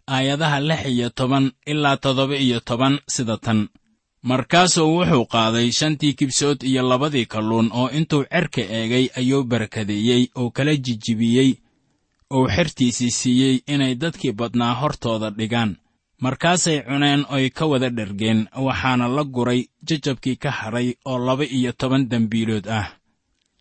aayadaha 0.08 0.60
lix 0.60 0.82
iyo 0.86 1.10
toban 1.10 1.52
ilaa 1.72 1.98
toddoba 1.98 2.36
iyo 2.38 2.60
toban 2.60 3.00
sida 3.08 3.38
tan. 3.38 3.68
Markaasuu 4.24 4.90
wuxuu 4.98 5.26
qaaday 5.26 5.72
shantii 5.72 6.14
kibsood 6.14 6.60
iyo 6.64 6.82
labadii 6.90 7.26
kalluun 7.26 7.70
oo 7.80 7.90
intuu 7.98 8.24
cerka 8.32 8.62
eegay 8.62 9.06
ayuu 9.20 9.44
barakadeeyey 9.44 10.24
oo 10.36 10.50
kala 10.56 10.76
jijibiyey 10.76 11.52
uu 12.34 12.48
xertiisii 12.56 13.12
siiyey 13.12 13.56
inay 13.68 13.96
dadkii 13.96 14.32
badnaa 14.40 14.74
hortooda 14.82 15.30
dhigaan. 15.38 15.76
Markaasay 16.22 16.82
cuneen 16.88 17.26
oy 17.30 17.50
ka 17.50 17.66
wada 17.66 17.90
dhergeen 17.90 18.48
waxaana 18.66 19.08
la 19.08 19.24
guray 19.24 19.62
jajabkii 19.88 20.36
ka 20.36 20.52
hadhay 20.52 20.94
oo 21.06 21.18
laba 21.26 21.44
iyo 21.44 21.72
toban 21.80 22.10
dembiilood 22.10 22.68
ah. 22.68 22.88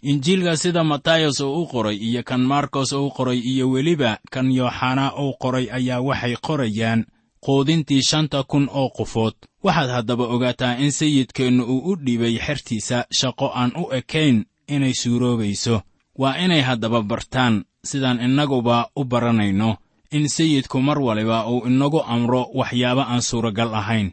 Injiilka 0.03 0.57
sida 0.57 0.85
matayos 0.85 1.41
uu 1.41 1.63
u 1.63 1.67
qoray 1.67 1.97
iyo 1.97 2.23
kan 2.23 2.41
markos 2.41 2.93
uu 2.93 3.11
qoray 3.11 3.39
iyo 3.39 3.71
weliba 3.71 4.19
kan 4.31 4.51
yooxanaa 4.53 5.13
uu 5.23 5.33
qoray 5.43 5.67
ayaa 5.73 6.01
waxay 6.01 6.37
qorayaan 6.47 7.05
quudintii 7.45 8.03
shanta 8.03 8.43
kun 8.43 8.69
oo 8.73 8.89
qofood 8.97 9.35
waxaad 9.65 9.91
haddaba 9.91 10.25
ogaataa 10.35 10.77
in 10.79 10.91
sayidkeennu 10.93 11.65
uu 11.65 11.81
u 11.93 11.97
dhiibay 12.05 12.39
xertiisa 12.47 13.05
shaqo 13.19 13.47
aan 13.55 13.73
u 13.77 13.85
ekayn 13.99 14.45
inay 14.69 14.95
suuroobayso. 14.95 15.83
Waa 16.19 16.37
inay 16.45 16.61
haddaba 16.61 17.03
bartaan 17.03 17.65
sidaan 17.91 18.21
innaguba 18.27 18.77
u 18.97 19.03
baranayno. 19.11 19.71
In 20.17 20.25
sayidku 20.29 20.79
mar 20.87 20.99
waliba 21.07 21.39
uu 21.53 21.67
inagu 21.69 22.01
amro 22.15 22.43
waxyaabo 22.59 23.03
aan 23.11 23.23
suuragal 23.29 23.71
ahayn. 23.81 24.09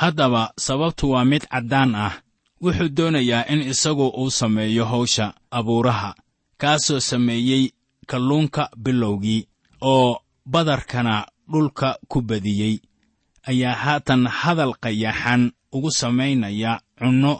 Haddaba 0.00 0.42
sababtu 0.66 1.04
waa 1.12 1.24
mid 1.30 1.42
caddaan 1.52 1.94
ah. 2.06 2.14
Wuxuu 2.62 2.88
doonayaa 2.96 3.46
in 3.52 3.60
isagu 3.72 4.06
uu 4.20 4.30
sameeyo 4.30 4.84
hawsha 4.92 5.26
abuuraha 5.50 6.14
kaasoo 6.60 7.00
sameeyey 7.00 7.64
kalluunka 8.06 8.70
bilowgii 8.84 9.46
oo 9.80 10.18
badarkana 10.46 11.26
dhulka 11.50 11.98
ku 12.10 12.18
badiyey. 12.28 12.74
Ayaa 13.50 13.74
haatan 13.74 14.26
hadal 14.26 14.72
qayaxan 14.82 15.42
ugu 15.74 15.90
samaynaya 15.90 16.80
cunno 16.98 17.32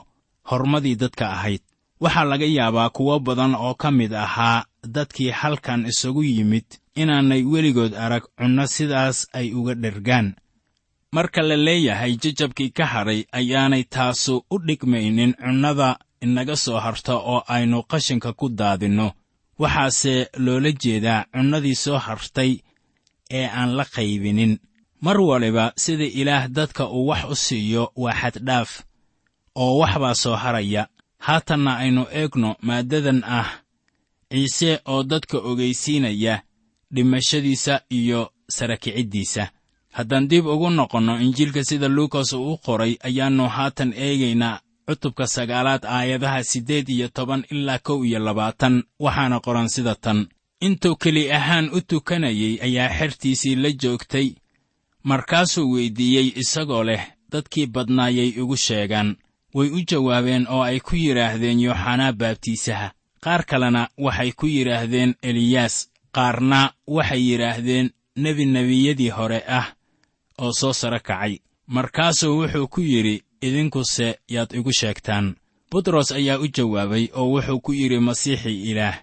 hormadii 0.51 0.97
dadka 0.97 1.31
ahayd. 1.37 1.63
Waxaa 2.03 2.25
laga 2.31 2.47
yaabaa 2.47 2.91
kuwo 2.91 3.19
badan 3.27 3.55
oo 3.55 3.75
ka 3.75 3.91
mid 3.91 4.13
ahaa 4.13 4.65
dadkii 4.87 5.31
halkan 5.31 5.87
isagu 5.87 6.23
yimid 6.25 6.65
inaanay 6.95 7.43
weligood 7.43 7.95
arag 7.95 8.25
cunno 8.39 8.67
sidaas 8.67 9.27
ay 9.33 9.55
uga 9.55 9.75
dhergaan. 9.75 10.35
Marka 11.13 11.43
la 11.43 11.57
leeyahay 11.57 12.17
jajabkii 12.17 12.71
ka 12.73 12.87
hadhay 12.87 13.25
ayaanay 13.33 13.85
taasu 13.85 14.45
u 14.51 14.59
dhigmaynin 14.59 15.35
cunnada 15.35 15.99
inaga 16.21 16.57
soo 16.57 16.79
harta 16.81 17.15
oo 17.17 17.43
aynu 17.49 17.83
qashinka 17.83 18.33
ku 18.33 18.49
daadinno. 18.49 19.13
Waxaase 19.59 20.29
loola 20.37 20.73
jeedaa 20.73 21.25
cunnadii 21.33 21.75
soo 21.75 21.99
hartay 21.99 22.59
ee 23.31 23.47
aan 23.47 23.77
la 23.77 23.85
qaybinin. 23.85 24.59
Mar 25.01 25.21
waliba 25.21 25.73
sida 25.77 26.05
ilaah 26.05 26.49
dadka 26.49 26.89
uu 26.89 27.07
wax 27.09 27.25
u 27.31 27.35
siiyo 27.35 27.93
waa 27.97 28.15
xaddhaaf 28.21 28.71
oo 29.55 29.79
wax 29.79 29.95
baa 30.03 30.15
soo 30.15 30.37
haraya. 30.37 30.87
Haatanna 31.19 31.77
aynu 31.77 32.07
eegno 32.11 32.57
maaddadan 32.63 33.23
ah 33.25 33.49
ciise 34.33 34.81
oo 34.93 35.03
dadka 35.03 35.39
ogaysiinaya 35.51 36.35
dhimashadiisa 36.95 37.81
iyo 37.91 38.21
sarakiciddiisa 38.57 39.45
haddaan 39.97 40.29
dib 40.29 40.47
ugu 40.47 40.71
noqonno 40.71 41.21
injiilka 41.25 41.65
sida 41.65 41.89
luukas 41.89 42.33
uu 42.33 42.53
u 42.53 42.59
qoray 42.65 42.93
ayaannu 43.09 43.49
haatan 43.49 43.91
eegaynaa 44.07 44.61
cutubka 44.87 45.27
sagaalaad 45.27 45.85
aayadaha 45.97 46.45
siddeed 46.45 46.89
iyo 46.89 47.09
toban 47.09 47.45
ilaa 47.51 47.79
kow 47.79 48.05
iyo 48.05 48.19
labaatan 48.19 48.83
waxaana 49.05 49.41
qoran 49.41 49.69
sida 49.69 49.95
tan. 49.95 50.27
Intuu 50.67 50.97
keli 50.97 51.33
ahaan 51.33 51.71
u 51.77 51.81
tukanayey 51.81 52.55
ayaa 52.67 52.89
xertiisii 52.99 53.55
la 53.63 53.71
joogtay 53.83 54.29
markaasuu 55.09 55.71
weyddiiyey 55.73 56.29
isagoo 56.43 56.85
leh 56.85 57.03
dadkii 57.33 57.67
badnaayay 57.67 58.29
igu 58.41 58.57
sheegaan. 58.57 59.17
Way 59.55 59.69
u 59.69 59.81
jawaabeen 59.91 60.47
oo 60.55 60.63
ay 60.63 60.81
ku 60.81 60.97
yidhaahdeen 60.97 61.61
yooxanaa 61.61 62.13
baabtiisaha 62.13 62.89
qaar 63.25 63.45
kalena 63.51 63.89
waxay 63.99 64.33
ku 64.33 64.47
yidhaahdeen 64.47 65.15
eliyaas 65.23 65.75
qaarna 66.17 66.61
waxay 66.87 67.23
yidhaahdeen 67.31 67.91
nebi 68.17 68.45
nebiyadii 68.47 69.11
hore 69.17 69.41
ah 69.59 69.67
oo 70.39 70.53
soo 70.53 70.73
saro 70.73 71.01
kacay. 71.01 71.39
Markaasuu 71.67 72.39
wuxuu 72.41 72.67
ku 72.69 72.81
yidhi 72.81 73.23
idinkuse 73.43 74.19
yaad 74.29 74.51
igu 74.59 74.73
sheegtaan. 74.73 75.35
Butros 75.71 76.13
ayaa 76.13 76.39
u 76.39 76.47
jawaabay 76.57 77.09
oo 77.15 77.29
wuxuu 77.35 77.61
ku 77.61 77.73
yidhi 77.73 77.99
masiixii 77.99 78.71
ilaah 78.71 78.97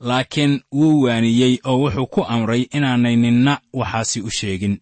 laakiin 0.00 0.60
wuu 0.72 1.02
waaniyey 1.04 1.58
oo 1.64 1.78
wuxuu 1.82 2.06
ku 2.06 2.20
amray 2.24 2.62
inaanay 2.76 3.16
ninna 3.16 3.60
waxaasi 3.72 4.20
u 4.20 4.30
sheegin. 4.30 4.80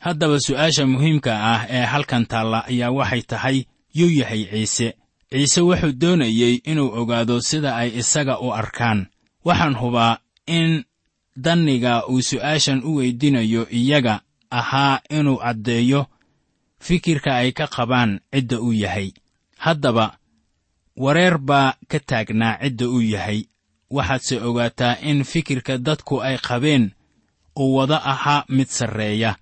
Haddaba 0.00 0.36
su'aasha 0.46 0.86
muhiimka 0.86 1.32
ah 1.52 1.66
ee 1.70 1.84
halkan 1.92 2.26
taalla 2.26 2.64
ayaa 2.70 2.90
waxay 2.90 3.22
tahay 3.22 3.64
yuu 3.94 4.10
yahay 4.20 4.44
ciise 4.50 4.88
ciise 5.34 5.60
wuxuu 5.60 5.92
doonayey 6.00 6.54
inuu 6.70 6.94
ogaado 7.00 7.40
sida 7.48 7.70
ay 7.76 7.90
isaga 8.00 8.34
u 8.38 8.48
arkaan. 8.60 9.06
Waxaan 9.44 9.74
hubaa 9.80 10.18
in 10.46 10.84
danniga 11.44 12.06
uu 12.06 12.22
su'aashan 12.22 12.80
u 12.88 12.90
weydinayo 12.98 13.62
iyaga 13.70 14.14
ahaa 14.50 15.00
inuu 15.10 15.36
caddeeyo 15.42 16.06
fikirka 16.86 17.30
ay 17.36 17.50
ka 17.52 17.66
qabaan 17.66 18.20
cidda 18.32 18.60
uu 18.60 18.72
yahay. 18.72 19.08
Haddaba 19.64 20.06
wareer 20.96 21.38
baa 21.38 21.74
ka 21.90 21.98
taagnaa 22.08 22.58
cidda 22.62 22.86
uu 22.88 23.00
yahay. 23.02 23.40
Waxaadse 23.90 24.40
ogaataa 24.48 24.96
in 25.02 25.24
fikirka 25.24 25.78
dadku 25.78 26.22
ay 26.22 26.38
qabeen 26.38 26.84
uu 27.58 27.74
wada 27.76 27.98
ahaa 28.12 28.44
mid 28.48 28.68
sarreeya. 28.68 29.36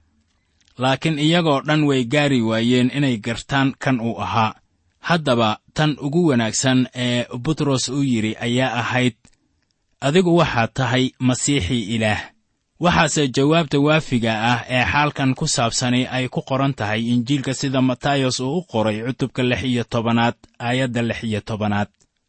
Laakiin 0.78 1.18
iyagoo 1.18 1.60
dhan 1.66 1.84
way 1.84 2.04
gaari 2.04 2.40
waayeen 2.42 2.90
inay 2.96 3.16
gartaan 3.16 3.74
kan 3.78 4.00
uu 4.00 4.16
ahaa 4.20 4.54
haddaba 5.08 5.50
tan 5.76 5.96
ugu 6.06 6.20
wanaagsan 6.30 6.78
ee 6.94 7.24
butros 7.44 7.88
uu 7.88 8.02
yidhi 8.12 8.32
ayaa 8.46 8.72
ahayd 8.82 9.14
adigu 10.06 10.36
waxaad 10.40 10.70
tahay 10.74 11.04
masiixii 11.28 11.82
ilaah. 11.94 12.20
Waxaase 12.84 13.22
jawaabta 13.36 13.78
waafiga 13.86 14.32
ah 14.52 14.60
ee 14.76 14.84
xaalkan 14.92 15.34
ku 15.38 15.46
saabsani 15.48 16.06
ay 16.16 16.28
ku 16.28 16.40
qoran 16.48 16.74
tahay 16.74 17.00
injiilka 17.14 17.54
sida 17.54 17.80
matayos 17.82 18.40
uu 18.40 18.56
u 18.58 18.62
qoray 18.72 18.96
cutubka 19.06 19.42
lix 19.50 19.62
iyo 19.64 19.84
tobanaad 19.92 20.34
aayadda 20.58 21.02
lix 21.08 21.20
iyo 21.24 21.40
tobanaad. 21.40 21.88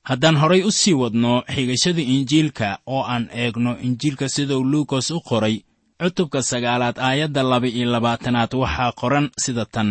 Haddaan 0.09 0.35
horay 0.41 0.61
u 0.63 0.71
sii 0.71 0.93
wadno 1.01 1.33
xigashada 1.53 2.01
injiilka 2.01 2.67
oo 2.93 3.03
aan 3.13 3.25
eegno 3.41 3.71
injiilka 3.87 4.29
siduu 4.29 4.63
luukas 4.71 5.11
u 5.11 5.19
qoray 5.29 5.55
cutubka 6.01 6.41
sagaalaad 6.41 6.97
aayadda 6.99 7.43
laba 7.43 7.67
iyo 7.67 7.85
labaatanaad 7.91 8.51
waxaa 8.53 8.91
qoran 9.01 9.29
sida 9.43 9.65
tan. 9.65 9.89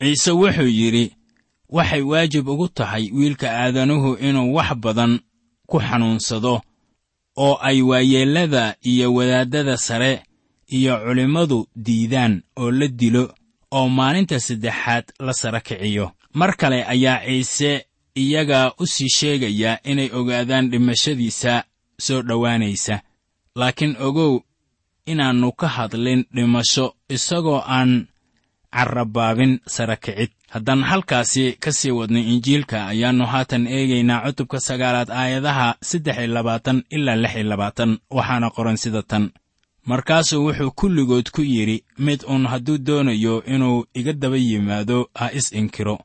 Ciise 0.00 0.30
wuxuu 0.40 0.70
yidhi 0.80 1.04
waxay 1.68 2.02
waajib 2.02 2.48
ugu 2.48 2.68
tahay 2.68 3.10
wiilka 3.12 3.50
aadanuhu 3.52 4.14
inuu 4.14 4.54
wax 4.54 4.74
badan 4.74 5.20
ku 5.66 5.76
xanuunsado 5.80 6.54
oo 7.36 7.54
ay 7.68 7.82
waayeellada 7.82 8.76
iyo 8.82 9.14
wadaaddada 9.14 9.76
sare 9.76 10.22
iyo 10.76 10.92
culimmadu 11.04 11.68
diidaan 11.76 12.42
oo 12.56 12.70
la 12.70 12.86
dilo 12.88 13.34
oo 13.70 13.88
maalinta 13.88 14.40
saddexaad 14.40 15.04
la 15.20 15.32
sara 15.32 15.60
kiciyo. 15.60 16.12
Mar 16.34 16.56
kale 16.56 16.84
ayaa 16.84 17.20
ciise 17.26 17.86
iyaga 18.14 18.72
u 18.78 18.86
sii 18.86 19.08
sheegaya 19.08 19.78
inay 19.84 20.10
ogaadaan 20.12 20.70
dhimashadiisa 20.70 21.64
soo 22.00 22.22
dhowaanaysa 22.22 23.00
laakiin 23.56 23.96
ogow 24.00 24.40
inaannu 25.06 25.52
ka 25.52 25.68
hadlin 25.68 26.24
dhimasho 26.34 26.94
isagoo 27.08 27.62
aan 27.66 28.06
carrabaabin 28.74 29.60
sara 29.66 29.96
kicid 29.96 30.30
haddaan 30.54 30.82
halkaasi 30.82 31.56
ka 31.60 31.72
sii 31.72 31.90
wadnay 31.90 32.22
injiilka 32.32 32.86
ayaannu 32.86 33.26
haatan 33.26 33.66
eegaynaa 33.66 34.20
cutubka 34.26 34.60
sagaalaad 34.60 35.10
aayadaha 35.10 35.74
saddex 35.82 36.16
iyo 36.18 36.26
labaatan 36.26 36.82
ilaa 36.90 37.16
lix 37.16 37.34
iyo 37.34 37.44
labaatan 37.44 37.98
waxaana 38.10 38.50
qoran 38.50 38.76
sida 38.76 39.02
tan. 39.02 39.30
Markaasuu 39.86 40.44
wuxuu 40.46 40.70
kulligood 40.70 41.30
ku 41.30 41.42
yidhi 41.42 41.84
mid 41.98 42.20
uun 42.30 42.46
hadduu 42.46 42.78
doonayo 42.78 43.44
inuu 43.54 43.84
iga 43.94 44.12
daba 44.12 44.36
yimaado 44.36 45.08
ha 45.14 45.30
is 45.32 45.52
inkiro. 45.52 45.98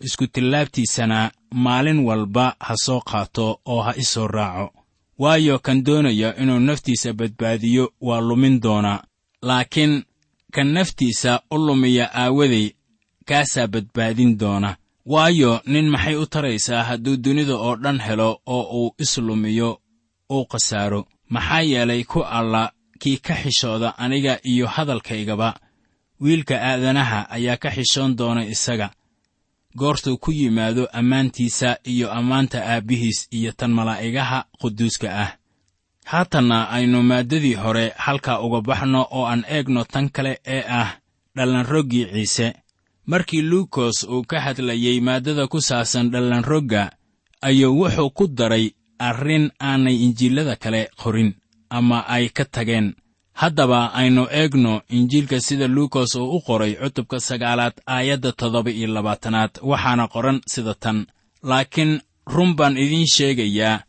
Isku 0.00 0.26
tillaabtiisana 0.26 1.30
maalin 1.54 1.98
walba 2.08 2.56
ha 2.60 2.74
soo 2.84 3.00
qaato 3.00 3.60
oo 3.66 3.82
ha 3.82 3.92
is 3.96 4.12
soo 4.12 4.26
raaco. 4.28 4.72
Waayo 5.18 5.58
kan 5.58 5.84
doonaya 5.84 6.36
inuu 6.42 6.58
naftiisa 6.58 7.12
badbaadiyo 7.12 7.92
waa 8.00 8.20
lumin 8.20 8.60
doonaa. 8.60 9.02
Laakiin 9.42 10.02
kan 10.52 10.66
naftiisa 10.72 11.40
u 11.50 11.58
lumiya 11.58 12.10
aawaday 12.14 12.70
kaasaa 13.28 13.66
badbaadin 13.66 14.38
doona. 14.40 14.76
Waayo 15.12 15.60
nin 15.66 15.90
maxay 15.90 16.16
u 16.16 16.26
taraysaa 16.26 16.82
hadduu 16.88 17.16
dunida 17.16 17.54
oo 17.56 17.76
dhan 17.82 17.98
helo 18.06 18.40
oo 18.46 18.62
uu 18.80 18.94
islumiyo 18.98 19.70
uu 20.30 20.44
khasaaro? 20.50 21.00
Maxaa 21.28 21.60
yeelay 21.70 22.04
ku 22.04 22.20
alla 22.22 22.72
kii 23.00 23.16
ka 23.26 23.34
xishooda 23.34 23.94
aniga 23.98 24.38
iyo 24.44 24.66
hadalkaygaba. 24.66 25.54
Wiilka 26.20 26.54
aadanaha 26.62 27.30
ayaa 27.30 27.56
ka 27.56 27.70
xishoon 27.70 28.16
doona 28.18 28.42
isaga. 28.54 28.90
Goortuu 29.76 30.16
ku 30.18 30.32
yimaado 30.32 30.88
ammaantiisa 30.92 31.76
iyo 31.84 32.12
ammaanta 32.12 32.58
aabbihiis 32.64 33.28
iyo 33.30 33.52
tan 33.52 33.70
malaa'igaha 33.72 34.44
quduuska 34.60 35.08
ah. 35.22 35.30
Haatanna 36.04 36.68
aynu 36.70 37.02
maaddadii 37.02 37.54
hore 37.54 37.92
halkaa 37.96 38.40
uga 38.40 38.60
baxno 38.60 39.06
oo 39.10 39.26
aan 39.26 39.44
eegno 39.48 39.84
tan 39.84 40.10
kale 40.10 40.40
ee 40.46 40.64
ah 40.68 40.88
dhallanroggii 41.36 42.06
ciise 42.12 42.54
markii 43.06 43.42
luukos 43.42 44.04
uu 44.04 44.22
ka 44.30 44.40
hadlayey 44.40 45.00
maaddada 45.00 45.46
ku 45.46 45.60
saabsan 45.60 46.10
dhallanrogga 46.12 46.82
ayuu 47.48 47.78
wuxuu 47.80 48.10
ku 48.10 48.24
daray 48.38 48.66
arrin 48.98 49.50
aanay 49.60 49.96
injiilada 50.04 50.56
kale 50.56 50.82
qorin 51.02 51.30
ama 51.70 51.98
ay 52.08 52.28
ka 52.36 52.44
tageen. 52.44 52.94
Haddaba 53.40 53.92
aynu 54.00 54.22
eegno 54.40 54.82
injiilka 54.96 55.40
sida 55.40 55.66
luukos 55.68 56.14
uu 56.14 56.36
u 56.36 56.40
qoray 56.46 56.72
cutubka 56.80 57.20
sagaalaad 57.20 57.76
aayadda 57.86 58.32
toddoba 58.32 58.70
iyo 58.70 58.88
labaatanaad 58.94 59.52
waxaana 59.70 60.08
qoran 60.14 60.38
sida 60.52 60.74
tan. 60.74 60.98
Laakiin 61.42 62.00
run 62.34 62.54
baan 62.58 62.76
idiin 62.84 63.06
sheegayaa 63.14 63.82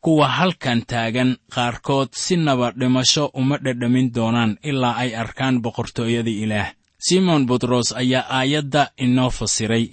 kuwa 0.00 0.28
halkan 0.28 0.80
taagan 0.86 1.36
qaarkood 1.54 2.08
sinaba 2.12 2.70
dhimasho 2.80 3.24
uma 3.34 3.56
dhedhamin 3.64 4.12
doonaan 4.14 4.52
ilaa 4.62 4.96
ay 5.02 5.10
arkaan 5.22 5.62
boqortooyada 5.64 6.30
ilaah 6.30 6.68
simon 7.06 7.42
butros 7.48 7.88
ayaa 8.02 8.26
aayadda 8.38 8.82
inoo 9.04 9.30
fasiray. 9.38 9.86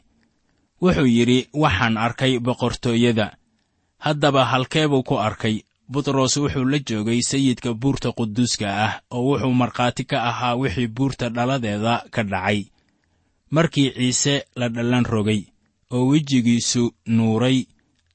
Wuxuu 0.82 1.06
yidhi 1.18 1.40
waxaan 1.64 1.98
arkay 2.06 2.34
boqortooyada. 2.46 3.28
Haddaba 4.06 4.46
halkeebuu 4.52 5.04
ku 5.10 5.16
arkay. 5.28 5.56
Butros 5.92 6.34
wuxuu 6.42 6.66
la 6.72 6.80
joogay 6.88 7.20
sayidka 7.30 7.74
buurta 7.82 8.10
quduuska 8.18 8.68
ah 8.86 8.94
oo 9.16 9.24
wuxuu 9.30 9.54
markhaati 9.62 10.04
ka 10.12 10.18
ahaa 10.30 10.56
wixii 10.62 10.88
buurta 10.96 11.26
dhaladeeda 11.36 11.94
ka 12.14 12.22
dhacay. 12.32 12.60
Markii 13.56 13.90
ciise 13.98 14.36
la 14.56 14.68
dhallan 14.70 15.06
rogay 15.14 15.42
oo 15.92 16.04
wejigiisu 16.12 16.84
nuuray 17.16 17.58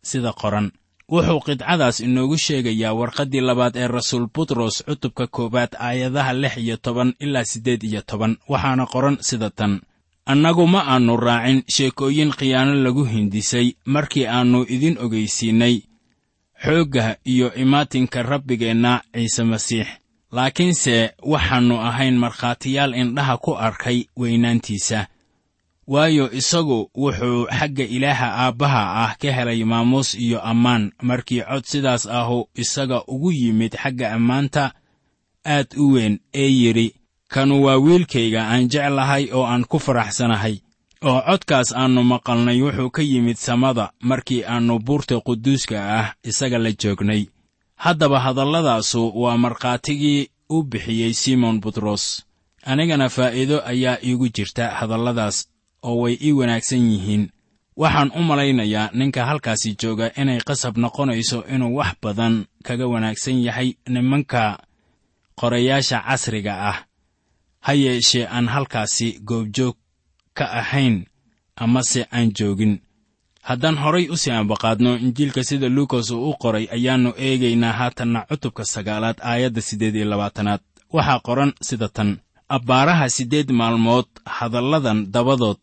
sida 0.08 0.32
qoran 0.40 0.72
wuxuu 1.12 1.40
qidcadaas 1.46 2.00
inoogu 2.00 2.36
sheegayaa 2.44 2.92
warqaddii 3.00 3.40
labaad 3.40 3.76
ee 3.76 3.88
rasuul 3.88 4.26
butros 4.34 4.84
cutubka 4.86 5.26
koowaad 5.26 5.72
aayadaha 5.78 6.32
lix 6.32 6.56
iyo 6.56 6.76
toban 6.76 7.14
ilaa 7.20 7.44
siddeed 7.44 7.82
iyo 7.82 8.02
toban. 8.02 8.36
Waxaana 8.48 8.86
qoran 8.86 9.16
sida 9.20 9.50
tan. 9.50 9.80
Annagu 10.26 10.66
ma 10.66 10.80
aannu 10.92 11.16
raacin 11.16 11.62
sheekooyin 11.74 12.30
khiyaano 12.38 12.74
lagu 12.74 13.04
hindisay 13.04 13.72
markii 13.84 14.26
aannu 14.26 14.66
idin 14.68 14.98
ogaysiinnay 15.04 15.76
xoogga 16.64 17.16
iyo 17.24 17.54
imaatinka 17.54 18.22
rabbigeenna 18.22 19.02
ciise 19.14 19.44
masiix. 19.44 19.86
Laakiinse 20.32 21.14
waxaannu 21.22 21.76
ahayn 21.88 22.16
markhaatiyaal 22.18 22.94
indhaha 22.94 23.36
ku 23.44 23.52
arkay 23.66 23.98
weynaantiisa 24.16 25.06
waayo 25.86 26.32
isagu 26.32 26.90
wuxuu 26.94 27.46
xagga 27.58 27.84
ilaaha 27.84 28.28
aabbaha 28.42 28.82
ah 29.04 29.12
ka 29.20 29.32
helay 29.32 29.64
maamuus 29.64 30.14
iyo 30.14 30.40
ammaan. 30.42 30.92
Markii 31.02 31.42
cod 31.42 31.64
sidaas 31.64 32.06
ahu 32.06 32.48
isaga 32.54 33.04
ugu 33.06 33.32
yimid 33.32 33.72
xagga 33.82 34.12
ammaanta 34.12 34.72
aad 35.46 35.68
u 35.76 35.92
weyn 35.92 36.18
ee 36.34 36.48
yidhi 36.60 36.94
kanu 37.28 37.62
waa 37.64 37.76
wiilkayga 37.78 38.42
aan 38.50 38.68
jeclahay 38.68 39.24
oo 39.32 39.44
aan 39.46 39.64
ku 39.64 39.78
faraxsanahay. 39.78 40.58
Oo 41.04 41.20
codkaas 41.28 41.72
aannu 41.72 42.02
maqalnay 42.12 42.58
wuxuu 42.62 42.90
ka 42.90 43.02
yimid 43.02 43.36
samada 43.36 43.92
markii 44.00 44.42
aannu 44.44 44.78
buurta 44.78 45.20
quduuska 45.20 45.76
ah 45.98 46.14
isaga 46.24 46.58
la 46.58 46.70
joognay. 46.72 47.22
Haddaba 47.76 48.20
hadalladaasu 48.20 49.12
waa 49.22 49.36
markhaatigii 49.36 50.28
u 50.50 50.62
bixiyey 50.62 51.12
simon 51.14 51.60
butros 51.60 52.24
anigana 52.64 53.08
faa'iido 53.08 53.62
ayaa 53.72 53.98
iigu 54.02 54.28
jirta 54.28 54.64
hadalladaas 54.78 55.36
oo 55.88 55.96
way 56.02 56.14
ii 56.26 56.32
wanaagsan 56.38 56.82
yihiin. 56.92 57.24
Waxaan 57.82 58.10
u 58.18 58.20
malaynayaa 58.28 58.90
ninka 58.98 59.22
halkaasi 59.28 59.70
jooga 59.80 60.06
inay 60.20 60.40
qasab 60.48 60.74
noqonayso 60.84 61.38
inuu 61.54 61.76
wax 61.78 61.92
badan 62.02 62.34
kaga 62.66 62.86
wanaagsan 62.92 63.36
yahay 63.46 63.68
nimanka 63.94 64.42
qorayaasha 65.40 65.98
casriga 66.08 66.54
ah. 66.70 66.78
Ha 67.66 67.72
yeeshee 67.82 68.26
aan 68.36 68.46
halkaasi 68.54 69.08
goobjoog 69.28 69.76
ka 70.38 70.44
ahayn 70.60 70.96
amase 71.56 72.02
aan 72.12 72.28
joogin. 72.38 72.74
Haddaan 73.42 73.76
horay 73.82 74.06
u 74.10 74.16
sii 74.16 74.30
ambaqaadno 74.40 74.96
injiilka 75.04 75.44
sida 75.44 75.68
luukas 75.68 76.10
uu 76.10 76.30
u 76.30 76.34
qoray 76.42 76.66
ayaannu 76.76 77.10
eegaynaa 77.26 77.72
haatanna 77.72 78.20
cutubka 78.28 78.64
sagaalaad 78.64 79.18
aayadda 79.30 79.60
siddeed 79.60 79.94
iyo 79.96 80.04
labaatanaad. 80.12 80.60
Waxaa 80.92 81.20
qoran 81.26 81.52
sida 81.62 81.88
tan 81.88 82.10
abbaaraha 82.48 83.08
siddeed 83.10 83.50
maalmood 83.50 84.06
hadalladan 84.24 85.06
dabadood 85.12 85.62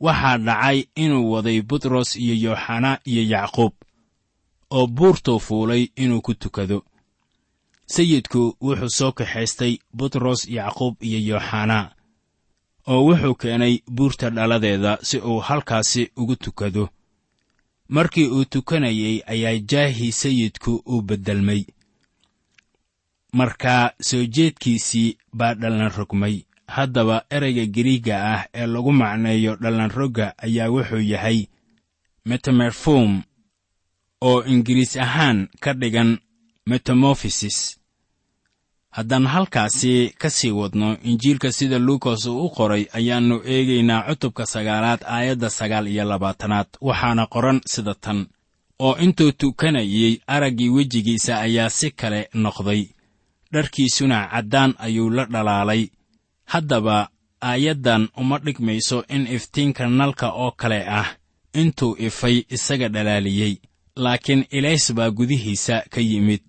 waxaa 0.00 0.38
dhacay 0.38 0.78
inuu 0.94 1.30
waday 1.32 1.62
butros 1.62 2.16
iyo 2.16 2.34
yooxanaa 2.44 2.98
iyo 3.10 3.22
yacquub 3.32 3.72
oo 4.70 4.86
buurtuu 4.86 5.38
fuulay 5.46 5.82
inuu 5.96 6.20
ku 6.20 6.34
tukado. 6.34 6.78
Sayidku 7.86 8.56
wuxuu 8.60 8.88
soo 8.98 9.12
kaxaystay 9.12 9.78
butros 9.98 10.40
yacquub 10.48 10.94
iyo 11.08 11.18
yooxanaa 11.28 11.90
oo 12.86 13.00
wuxuu 13.08 13.34
keenay 13.34 13.74
buurta 13.96 14.30
dhaladeeda 14.30 14.98
si 15.02 15.18
uu 15.18 15.40
halkaasi 15.40 16.10
ugu 16.16 16.36
tukado. 16.36 16.88
Markii 17.88 18.26
uu 18.26 18.44
tukanayey 18.44 19.22
ayaa 19.26 19.58
jaahii 19.70 20.12
sayidku 20.12 20.82
uu 20.92 21.02
beddelmay 21.02 21.64
markaa 23.38 23.90
soo 24.08 24.24
jeedkiisii 24.34 25.16
baa 25.38 25.54
dhallan 25.60 25.92
rogmay. 25.96 26.36
Haddaba 26.66 27.16
ereyga 27.30 27.64
giriigga 27.74 28.14
ah 28.34 28.42
ee 28.54 28.66
lagu 28.66 28.92
macneeyo 28.92 29.52
dhallanrogga 29.62 30.26
ayaa 30.44 30.68
wuxuu 30.74 31.00
yahay 31.12 31.38
metamerfum 32.28 33.22
oo 34.28 34.38
ingiriis 34.52 34.96
ahaan 34.96 35.48
ka 35.60 35.72
dhigan 35.80 36.10
metamorfisis 36.66 37.58
haddaan 38.96 39.26
halkaasi 39.26 40.14
ka 40.18 40.30
sii 40.30 40.50
wadno 40.50 40.88
injiilka 41.02 41.52
sida 41.52 41.78
luukas 41.78 42.26
uu 42.26 42.46
u 42.46 42.50
qoray 42.56 42.86
ayaannu 42.98 43.36
eegaynaa 43.44 44.02
cutubka 44.08 44.46
sagaalaad 44.46 45.00
aayadda 45.14 45.50
sagaal 45.50 45.86
iyo 45.88 46.04
labaatanaad 46.04 46.66
waxaana 46.80 47.26
qoran 47.26 47.60
sida 47.66 47.94
tan. 47.94 48.26
Oo 48.78 48.96
intuu 49.04 49.32
tukanayey 49.32 50.20
araggii 50.26 50.68
wejigiisa 50.68 51.40
ayaa 51.40 51.70
si 51.70 51.90
kale 51.90 52.28
noqday 52.34 52.82
dharkiisuna 53.54 54.18
caddaan 54.32 54.74
ayuu 54.86 55.10
la 55.16 55.24
dhalaalay. 55.34 55.82
Haddaba 56.52 57.08
aayaddan 57.40 58.08
uma 58.16 58.38
dhigmayso 58.44 59.04
in 59.08 59.26
iftiinka 59.36 59.88
nalka 59.88 60.28
oo 60.42 60.50
kale 60.60 60.80
ah 61.00 61.08
intuu 61.60 61.96
ifay 62.06 62.36
isaga 62.56 62.88
dhalaaliyey 62.94 63.54
laakiin 63.96 64.42
ilays 64.50 64.92
baa 64.96 65.10
gudihiisa 65.10 65.76
ka 65.92 66.00
yimid 66.00 66.42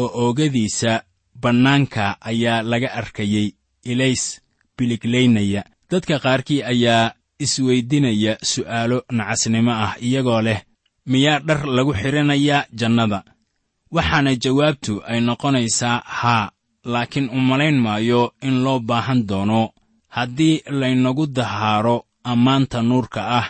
oo 0.00 0.08
oogadiisa 0.22 1.02
bannaanka 1.42 2.04
ayaa 2.30 2.62
laga 2.70 2.88
arkayey 3.00 3.48
ilays 3.92 4.22
biliglaynaya 4.78 5.62
dadka 5.90 6.18
qaarkii 6.24 6.62
ayaa 6.72 7.12
isweydinaya 7.44 8.32
su'aalo 8.52 8.98
nacasnimo 9.18 9.72
ah 9.84 9.92
iyagoo 10.06 10.40
leh 10.46 10.60
miyaa 11.10 11.40
dhar 11.46 11.60
lagu 11.76 11.92
xidhanayaa 12.00 12.66
jannada 12.80 13.18
waxaana 13.94 14.34
jawaabtu 14.42 15.02
ay 15.10 15.20
noqonaysaa 15.20 16.02
haa 16.04 16.50
laakiin 16.84 17.30
u 17.30 17.40
malayn 17.40 17.78
maayo 17.80 18.32
in 18.42 18.62
loo 18.64 18.78
baahan 18.80 19.26
doono. 19.28 19.70
Haddii 20.08 20.62
laynagu 20.70 21.26
dahaaro 21.26 22.04
ammaanta 22.24 22.82
nuurka 22.82 23.20
ah 23.38 23.46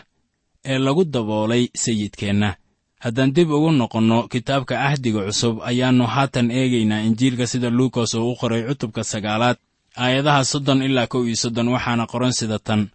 ee 0.64 0.78
lagu 0.78 1.04
daboolay 1.04 1.68
sayidkeenna. 1.74 2.54
Haddaan 3.00 3.32
dib 3.34 3.50
ugu 3.50 3.70
noqonno 3.72 4.18
kitaabka 4.28 4.74
ahdiga 4.88 5.20
cusub 5.26 5.54
ayaannu 5.62 6.06
haatan 6.06 6.50
eegaynaa 6.50 7.00
injiilka 7.08 7.46
sida 7.46 7.70
luukas 7.70 8.14
uu 8.14 8.32
u 8.32 8.36
qoray 8.40 8.62
cutubka 8.68 9.04
sagaalaad 9.04 9.56
aayadaha 9.96 10.44
soddon 10.44 10.82
ilaa 10.82 11.06
kow 11.06 11.22
iyo 11.26 11.36
soddon 11.36 11.68
waxaana 11.68 12.06
qoran 12.06 12.32
sida 12.32 12.58
tan. 12.58 12.88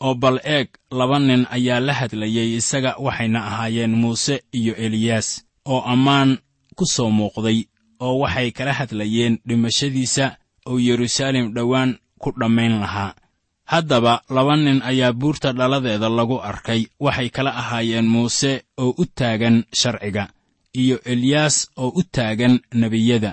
Oo 0.00 0.14
bal 0.14 0.38
eeg 0.44 0.68
laba 0.90 1.18
nin 1.18 1.46
ayaa 1.50 1.80
la 1.80 1.92
hadlayey 1.94 2.56
isaga 2.56 2.90
waxayna 2.98 3.40
ahaayeen 3.46 3.94
muuse 4.00 4.42
iyo 4.52 4.74
eliyaas 4.76 5.28
oo 5.72 5.80
ammaan 5.92 6.38
ku 6.78 6.84
soo 6.94 7.10
muuqday 7.18 7.58
oo 8.06 8.14
waxay 8.22 8.48
kala 8.56 8.72
hadlayeen 8.78 9.34
dhimashadiisa 9.48 10.26
oo 10.68 10.76
yeruusaalem 10.86 11.46
dhowaan 11.56 11.90
ku 12.22 12.28
dhammayn 12.40 12.74
lahaa. 12.82 13.12
Haddaba 13.72 14.14
laba 14.36 14.54
nin 14.56 14.80
ayaa 14.90 15.12
buurta 15.20 15.48
dhaladeeda 15.58 16.08
lagu 16.18 16.36
arkay. 16.50 16.80
Waxay 17.04 17.28
kala 17.36 17.50
ahaayeen 17.60 18.06
muuse 18.14 18.52
oo 18.82 18.90
u 19.02 19.04
taagan 19.18 19.56
sharciga 19.80 20.24
iyo 20.82 20.96
eliyaas 21.12 21.56
oo 21.82 21.90
u 22.00 22.02
taagan 22.14 22.54
nebiyada 22.80 23.32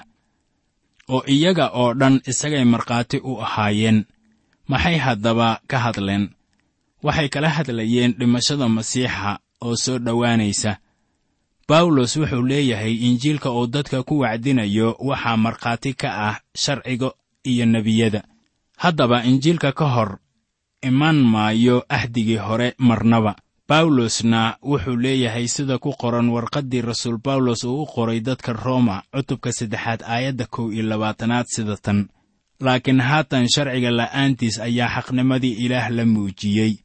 oo 1.13 1.21
iyaga 1.35 1.65
oo 1.81 1.93
dhan 1.99 2.15
isagay 2.31 2.65
markhaati 2.73 3.17
u 3.29 3.31
ahaayeen. 3.45 3.99
Maxay 4.71 4.97
haddaba 5.05 5.49
ka 5.69 5.77
hadleen? 5.85 6.23
Waxay 7.05 7.29
kala 7.33 7.49
hadlayeen 7.55 8.11
dhimashada 8.19 8.67
masiixa 8.75 9.31
oo 9.65 9.75
soo 9.83 9.97
dhowaanaysa 10.05 10.71
bawlos 11.69 12.15
wuxuu 12.17 12.41
leeyahay 12.45 12.93
injiilka 12.93 13.49
uu 13.51 13.67
dadka 13.67 14.03
ku 14.03 14.19
wacdinayo 14.19 14.95
waxaa 14.99 15.37
markhaati 15.37 15.93
ka 15.93 16.09
ah 16.29 16.39
sharciga 16.55 17.11
iyo 17.43 17.65
nebiyada. 17.65 18.21
Haddaba 18.77 19.23
injiilka 19.25 19.71
ka 19.71 19.85
hor 19.85 20.17
iman 20.81 21.15
maayo 21.23 21.85
ahdigii 21.89 22.37
hore 22.37 22.73
marnaba. 22.77 23.35
Bawlosna 23.67 24.57
wuxuu 24.61 24.95
leeyahay 24.95 25.47
sida 25.47 25.77
ku 25.81 25.89
qoran 25.97 26.29
warqaddii 26.29 26.81
rasuul 26.81 27.17
bawlos 27.17 27.63
uu 27.63 27.81
u 27.81 27.85
qoray 27.85 28.19
dadka 28.21 28.53
rooma 28.53 29.01
cutubka 29.13 29.51
saddexaad 29.51 30.03
aayadda 30.05 30.45
kow 30.45 30.69
iyo 30.71 30.83
labaatanaad 30.85 31.45
sida 31.49 31.77
tan. 31.77 32.07
Laakiin 32.61 33.01
haatan 33.01 33.49
sharciga 33.49 33.91
la'aantiis 33.91 34.59
ayaa 34.61 34.89
xaqnimadii 35.01 35.65
ilaah 35.65 35.89
la 35.89 36.05
muujiyey 36.05 36.77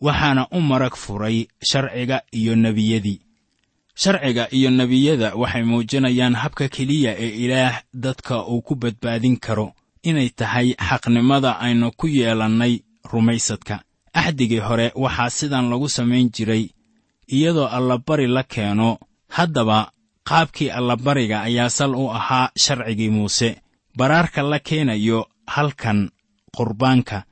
waxaana 0.00 0.46
u 0.52 0.60
marag 0.60 0.94
furay 0.94 1.48
sharciga 1.70 2.20
iyo 2.32 2.54
nebiyadii 2.56 3.20
sharciga 4.02 4.44
iyo 4.56 4.70
nebiyada 4.70 5.28
waxay 5.40 5.62
muujinayaan 5.70 6.34
habka 6.42 6.68
keliya 6.68 7.12
ee 7.24 7.28
ilaah 7.44 7.74
dadka 7.94 8.34
uu 8.52 8.62
ku 8.62 8.74
badbaadin 8.82 9.36
karo. 9.44 9.72
Inay 10.02 10.28
tahay 10.38 10.68
xaqnimada 10.88 11.50
aynu 11.64 11.90
ku 11.96 12.06
yeelannay 12.06 12.74
rumaysadka. 13.12 13.76
Axdigii 14.20 14.60
hore 14.66 14.92
waxaa 14.94 15.30
sidan 15.38 15.66
lagu 15.70 15.88
samayn 15.88 16.30
jiray 16.34 16.64
iyadoo 17.28 17.66
allabari 17.76 18.26
la 18.26 18.42
keeno. 18.42 18.98
Haddaba 19.36 19.78
qaabkii 20.28 20.70
allabariga 20.70 21.42
ayaa 21.48 21.68
sal 21.70 21.94
u 21.94 22.04
ahaa 22.10 22.50
sharcigii 22.56 23.10
muuse. 23.10 23.50
Baraarka 23.96 24.42
la 24.42 24.58
keenayo 24.58 25.26
halkan 25.46 26.10
qurbaanka 26.56 27.24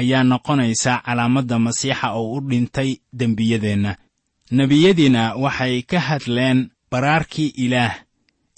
ayaa 0.00 0.22
noqonaysa 0.30 0.92
calaamadda 1.06 1.56
masiixa 1.58 2.08
oo 2.18 2.32
u 2.36 2.40
dhintay 2.40 2.90
dembiyadeenna 3.12 3.96
nebiyadiina 4.50 5.34
waxay 5.36 5.82
ka 5.82 5.98
hadleen 6.00 6.70
baraarkii 6.90 7.52
ilaah 7.64 7.94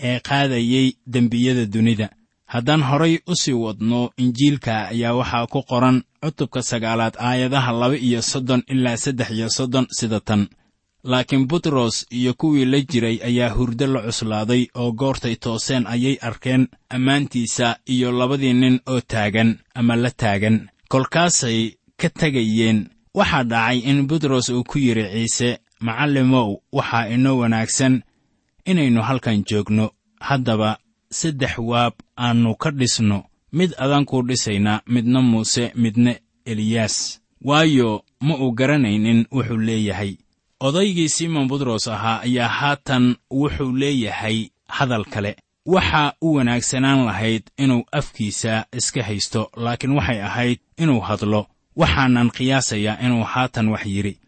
ee 0.03 0.21
qaadayey 0.21 0.93
dembiyada 1.07 1.67
dunida. 1.67 2.09
Haddaan 2.47 2.83
horay 2.83 3.19
u 3.27 3.35
sii 3.37 3.53
wadno 3.53 4.11
injiilka 4.17 4.89
ayaa 4.93 5.15
waxaa 5.15 5.47
ku 5.47 5.63
qoran 5.63 6.03
cutubka 6.23 6.63
sagaalaad 6.63 7.15
aayadaha 7.19 7.73
laba 7.73 7.97
iyo 7.97 8.23
soddon 8.23 8.63
ilaa 8.69 8.97
saddex 8.97 9.31
iyo 9.31 9.49
soddon 9.51 9.87
sida 9.99 10.21
tan. 10.21 10.49
Laakiin 11.05 11.47
butros 11.49 12.07
iyo 12.11 12.35
kuwii 12.35 12.65
la 12.65 12.81
jiray 12.81 13.19
ayaa 13.25 13.51
hurdo 13.57 13.87
la 13.87 14.01
cuslaaday 14.03 14.67
oo 14.75 14.93
goortay 14.93 15.37
tooseen 15.37 15.87
ayay 15.87 16.17
arkeen 16.21 16.69
ammaantiisa 16.91 17.77
iyo 17.87 18.13
labadii 18.13 18.53
nin 18.53 18.81
oo 18.87 19.01
taagan 19.01 19.59
ama 19.75 19.97
la 19.97 20.11
taagan. 20.11 20.69
Kolkaasay 20.89 21.71
ka 22.01 22.09
tegayeen 22.09 22.89
waxaa 23.15 23.45
dhacay 23.45 23.79
in 23.79 24.07
butros 24.09 24.49
uu 24.49 24.65
ku 24.65 24.79
yidhi 24.79 25.05
ciise 25.13 25.59
macallimow 25.87 26.49
waxaa 26.73 27.09
inoo 27.15 27.39
wanaagsan 27.43 28.03
inaynu 28.65 29.03
halkan 29.03 29.45
joogno. 29.49 29.91
Haddaba 30.21 30.79
saddex 31.11 31.59
waab 31.59 31.93
aannu 32.19 32.55
ka 32.63 32.71
dhisno. 32.71 33.19
Mid 33.53 33.71
adankuu 33.79 34.23
dhisaynaa 34.23 34.81
midna 34.87 35.21
muuse 35.23 35.73
midna 35.75 36.15
eliyaas. 36.45 37.21
Waayo 37.45 38.05
ma 38.21 38.35
uu 38.39 38.53
garanaynin 38.53 39.27
wuxuu 39.33 39.57
leeyahay. 39.57 40.13
Odaygii 40.61 41.09
simon 41.09 41.49
butros 41.49 41.89
ahaa 41.89 42.21
ayaa 42.21 42.49
haatan 42.49 43.17
wuxuu 43.31 43.73
leeyahay 43.73 44.49
hadal 44.69 45.05
kale. 45.05 45.37
Waxa 45.67 46.15
u 46.21 46.35
wanaagsanaan 46.35 47.05
lahayd 47.05 47.43
inuu 47.59 47.83
afkiisa 47.93 48.67
iska 48.79 49.03
haysto 49.03 49.51
laakiin 49.57 49.93
waxay 49.93 50.23
ahayd 50.23 50.59
inuu 50.79 51.01
hadlo. 51.01 51.47
Waxaanan 51.77 52.31
qiyaasayaa 52.31 53.01
inuu 53.07 53.25
haatan 53.25 53.69
wax 53.69 53.87
yidhi 53.87 54.19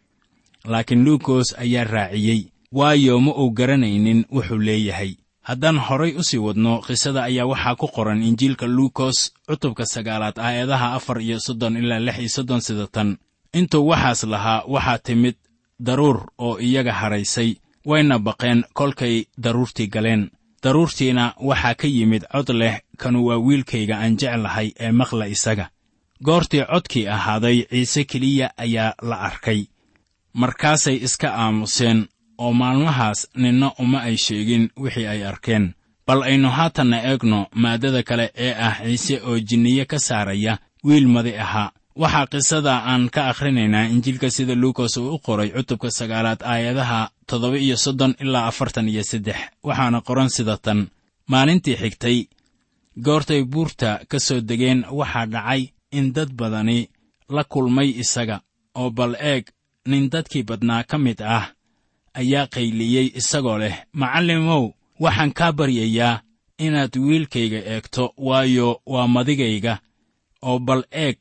laakiin 0.64 1.04
luukos 1.04 1.54
ayaa 1.58 1.84
raaciyey. 1.84 2.40
Waayo 2.72 3.20
ma 3.20 3.32
uu 3.32 3.50
garanaynin 3.50 4.24
wuxuu 4.32 4.58
leeyahay. 4.58 5.14
Haddaan 5.42 5.78
horay 5.78 6.12
u 6.16 6.22
sii 6.24 6.38
wadno 6.38 6.80
qisada 6.86 7.22
ayaa 7.24 7.46
waxaa 7.46 7.76
ku 7.76 7.86
qoran 7.88 8.22
injiilka 8.22 8.66
luukos 8.66 9.32
cutubka 9.48 9.86
sagaalaad 9.86 10.38
aayadaha 10.38 10.94
afar 10.94 11.20
iyo 11.20 11.38
soddon 11.40 11.76
ilaa 11.76 11.98
lix 12.00 12.18
iyo 12.18 12.28
soddon 12.28 12.60
sida 12.60 12.86
tan 12.86 13.16
intuu 13.52 13.86
waxaas 13.88 14.24
lahaa 14.24 14.64
waxaa 14.66 14.98
timid 14.98 15.34
daruur 15.80 16.18
oo 16.38 16.58
iyaga 16.58 16.92
haraysay 16.92 17.54
wayna 17.84 18.18
baqeen 18.18 18.64
kolkay 18.72 19.24
daruurtii 19.38 19.86
galeen. 19.86 20.30
Daruurtiina 20.62 21.34
waxaa 21.40 21.74
ka 21.74 21.86
yimid 21.86 22.24
cod 22.32 22.48
leh 22.50 22.80
kanu 22.96 23.26
waa 23.26 23.38
wiilkayga 23.38 23.98
aan 24.00 24.16
jeclahay 24.16 24.72
ee 24.80 24.92
maqla 24.92 25.26
isaga. 25.28 25.68
Goortii 26.24 26.64
codkii 26.72 27.06
ahaaday 27.08 27.66
ciise 27.70 28.04
keliya 28.04 28.50
ayaa 28.56 28.94
la 29.02 29.16
arkay 29.20 29.66
markaasay 30.40 30.96
iska 31.06 31.28
aamuseen 31.42 31.98
oo 32.38 32.52
maalmahaas 32.60 33.20
ninna 33.42 33.68
uma 33.82 33.98
ay 34.08 34.16
sheegin 34.16 34.64
wixii 34.82 35.06
ay 35.06 35.20
arkeen. 35.30 35.74
Bal 36.06 36.22
aynu 36.22 36.48
haatanna 36.50 36.98
eegno 37.10 37.46
maaddada 37.62 38.02
kale 38.08 38.26
ee 38.44 38.52
ah 38.66 38.76
ciise 38.84 39.16
oo 39.28 39.38
jinniye 39.48 39.84
ka 39.84 39.98
saaraya 39.98 40.58
wiil 40.84 41.06
madi 41.08 41.32
ahaa 41.44 41.72
waxaa 42.02 42.26
qisada 42.32 42.74
aan 42.90 43.04
ka 43.14 43.20
akhrinaynaa 43.30 43.86
injiilka 43.94 44.30
sida 44.30 44.54
luukas 44.54 44.96
uu 44.96 45.14
u 45.14 45.18
qoray 45.26 45.48
cutubka 45.56 45.90
sagaalaad 45.98 46.40
aayadaha 46.52 47.00
toddoba 47.28 47.56
iyo 47.58 47.76
soddon 47.84 48.14
ilaa 48.22 48.46
afartan 48.50 48.88
iyo 48.88 49.02
saddex 49.10 49.36
waxaana 49.66 50.00
qoran 50.00 50.28
sida 50.36 50.56
tan. 50.64 50.80
Maalintii 51.30 51.76
xigtay 51.82 52.18
goortay 53.04 53.42
buurta 53.44 53.90
ka 54.10 54.18
soo 54.26 54.40
degeen 54.48 54.80
waxaa 54.98 55.26
dhacay 55.26 55.62
in 55.98 56.12
dad 56.12 56.30
badani 56.38 56.78
la 57.28 57.44
kulmay 57.52 57.88
isaga 58.02 58.36
oo 58.80 58.90
bal 58.90 59.14
eeg 59.30 59.44
nin 59.86 60.10
dadkii 60.10 60.42
badnaa 60.42 60.82
ka 60.84 60.98
mid 60.98 61.20
ah 61.22 61.46
ayaa 62.14 62.46
qayliyey 62.46 63.06
isagoo 63.20 63.58
leh 63.58 63.76
macallimow 63.92 64.64
waxaan 65.00 65.32
kaa 65.38 65.52
baryayaa 65.52 66.22
inaad 66.58 66.96
wiilkayga 67.06 67.60
eegto 67.72 68.14
waayo 68.16 68.80
waa 68.86 69.08
madigayga 69.08 69.74
oo 70.42 70.58
bal 70.58 70.82
eeg 70.90 71.16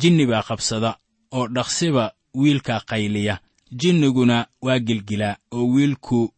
jinni 0.00 0.26
baa 0.26 0.42
qabsada 0.48 0.90
oo 1.36 1.48
dhaqsiba 1.54 2.04
wiilkaa 2.34 2.80
qayliya 2.90 3.34
jinniguna 3.80 4.46
waa 4.62 4.78
gilgilaa 4.78 5.36
oo 5.52 5.66
wiilku 5.74 6.34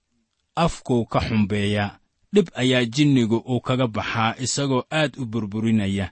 afkuu 0.56 1.04
ka 1.12 1.20
xumbeeyaa 1.20 1.98
dhib 2.34 2.48
ayaa 2.54 2.84
jinnigu 2.84 3.36
uu 3.36 3.60
kaga 3.60 3.86
baxaa 3.86 4.34
isagoo 4.44 4.82
aad 4.90 5.12
u 5.18 5.24
burburinaya. 5.26 6.06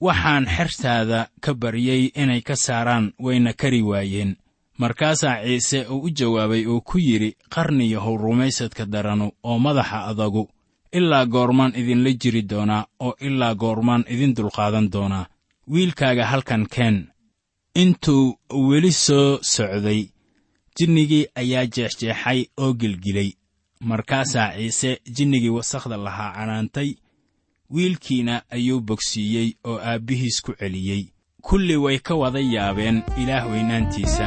Waxaan 0.00 0.44
xertaada 0.46 1.28
ka 1.40 1.54
baryey 1.54 2.02
inay 2.22 2.40
ka 2.40 2.56
saaraan 2.56 3.12
wayna 3.18 3.52
kari 3.52 3.82
waayeen 3.82 4.36
markaasaa 4.78 5.42
ciise 5.44 5.78
uu 5.92 6.00
u 6.06 6.10
jawaabay 6.10 6.66
oo 6.66 6.80
ku 6.80 6.98
yidhi 6.98 7.36
qarniyahow 7.54 8.16
rumaysadka 8.16 8.84
daranu 8.86 9.26
oo 9.42 9.58
madaxa 9.58 9.98
adagu 10.10 10.48
ilaa 10.92 11.26
goormaan 11.26 11.72
idinla 11.80 12.10
jiri 12.22 12.42
doonaa 12.50 12.86
oo 13.00 13.14
ilaa 13.20 13.54
goormaan 13.54 14.04
idin 14.08 14.34
dulqaadan 14.36 14.90
doonaa. 14.92 15.26
Wiilkaaga 15.72 16.24
halkan 16.26 16.66
keen. 16.74 17.08
Intuu 17.74 18.38
weli 18.68 18.92
soo 18.92 19.38
socday 19.42 20.00
jinnigii 20.78 21.26
ayaa 21.34 21.66
jeexjeexay 21.74 22.40
oo 22.56 22.72
gelgilay 22.74 23.30
markaasaa 23.80 24.52
ciise 24.56 25.00
jinnigii 25.16 25.48
wasakhda 25.58 25.96
lahaa 25.96 26.32
canaantay 26.36 26.90
wiilkiina 27.74 28.42
ayuu 28.50 28.80
bogsiiyey 28.80 29.48
oo 29.64 29.78
aabbihiis 29.90 30.42
ku 30.42 30.52
celiyey 30.60 31.02
kulli 31.48 31.76
way 31.84 31.98
ka 32.06 32.14
wada 32.20 32.40
yaabeen 32.54 32.96
ilaah 33.22 33.44
weynaantiisa 33.50 34.26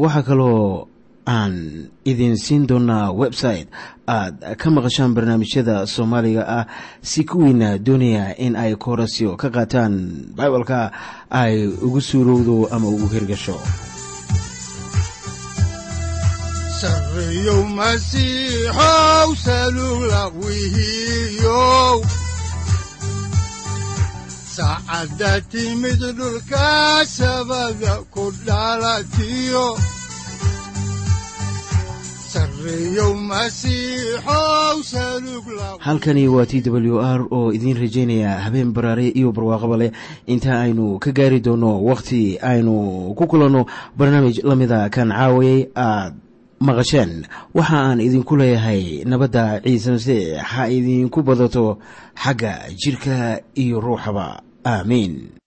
waxaa 0.00 0.22
kaloo 0.28 0.88
aan 1.28 1.54
idin 2.10 2.36
siin 2.44 2.64
doonaa 2.68 3.12
website 3.12 3.68
aad 4.08 4.34
ka 4.60 4.68
maqashaan 4.76 5.14
barnaamijyada 5.14 5.86
soomaaliga 5.86 6.42
ah 6.58 6.64
si 7.10 7.24
kuwiina 7.24 7.68
doonaya 7.86 8.24
in 8.44 8.56
ay 8.56 8.72
koorasyo 8.84 9.36
ka 9.36 9.48
qaataan 9.56 9.92
bibalka 10.36 10.90
ay 11.30 11.68
ugu 11.68 12.00
suurowdo 12.00 12.68
ama 12.74 12.88
ugu 12.88 13.06
hirgasho. 13.12 13.56
Sareeyow 16.80 17.60
masiixow 17.76 19.28
wihiyow 20.40 22.19
saacadda 24.60 25.40
timid 25.48 26.00
dhulka 26.16 27.00
sabada 27.08 28.04
ku 28.12 28.28
dhalatiyo 28.44 29.66
halkani 35.80 36.28
waa 36.28 36.46
t 36.46 36.60
w 36.60 37.00
r 37.00 37.20
oo 37.30 37.52
idiin 37.52 37.80
rajaynaya 37.80 38.38
habeen 38.44 38.72
baraare 38.72 39.08
iyo 39.08 39.32
barwaaqaba 39.32 39.76
leh 39.76 39.92
inta 40.26 40.60
aynu 40.60 40.98
ka 40.98 41.10
gaari 41.12 41.40
doono 41.40 41.80
wakhti 41.84 42.38
aynu 42.38 43.14
ku 43.16 43.26
kulanno 43.26 43.64
barnaamij 43.96 44.44
la 44.44 44.54
mida 44.56 44.88
kan 44.92 45.08
caawayay 45.08 45.72
aad 45.74 46.14
maqasheen 46.60 47.24
waxa 47.54 47.76
aan 47.80 48.00
idinku 48.00 48.36
leeyahay 48.36 49.04
nabadda 49.08 49.64
ciise 49.64 49.90
masiix 49.90 50.36
ha 50.36 50.68
idinku 50.68 51.22
badato 51.22 51.78
xagga 52.14 52.68
jidhka 52.76 53.40
iyo 53.56 53.80
ruuxaba 53.80 54.49
aamiin 54.64 55.39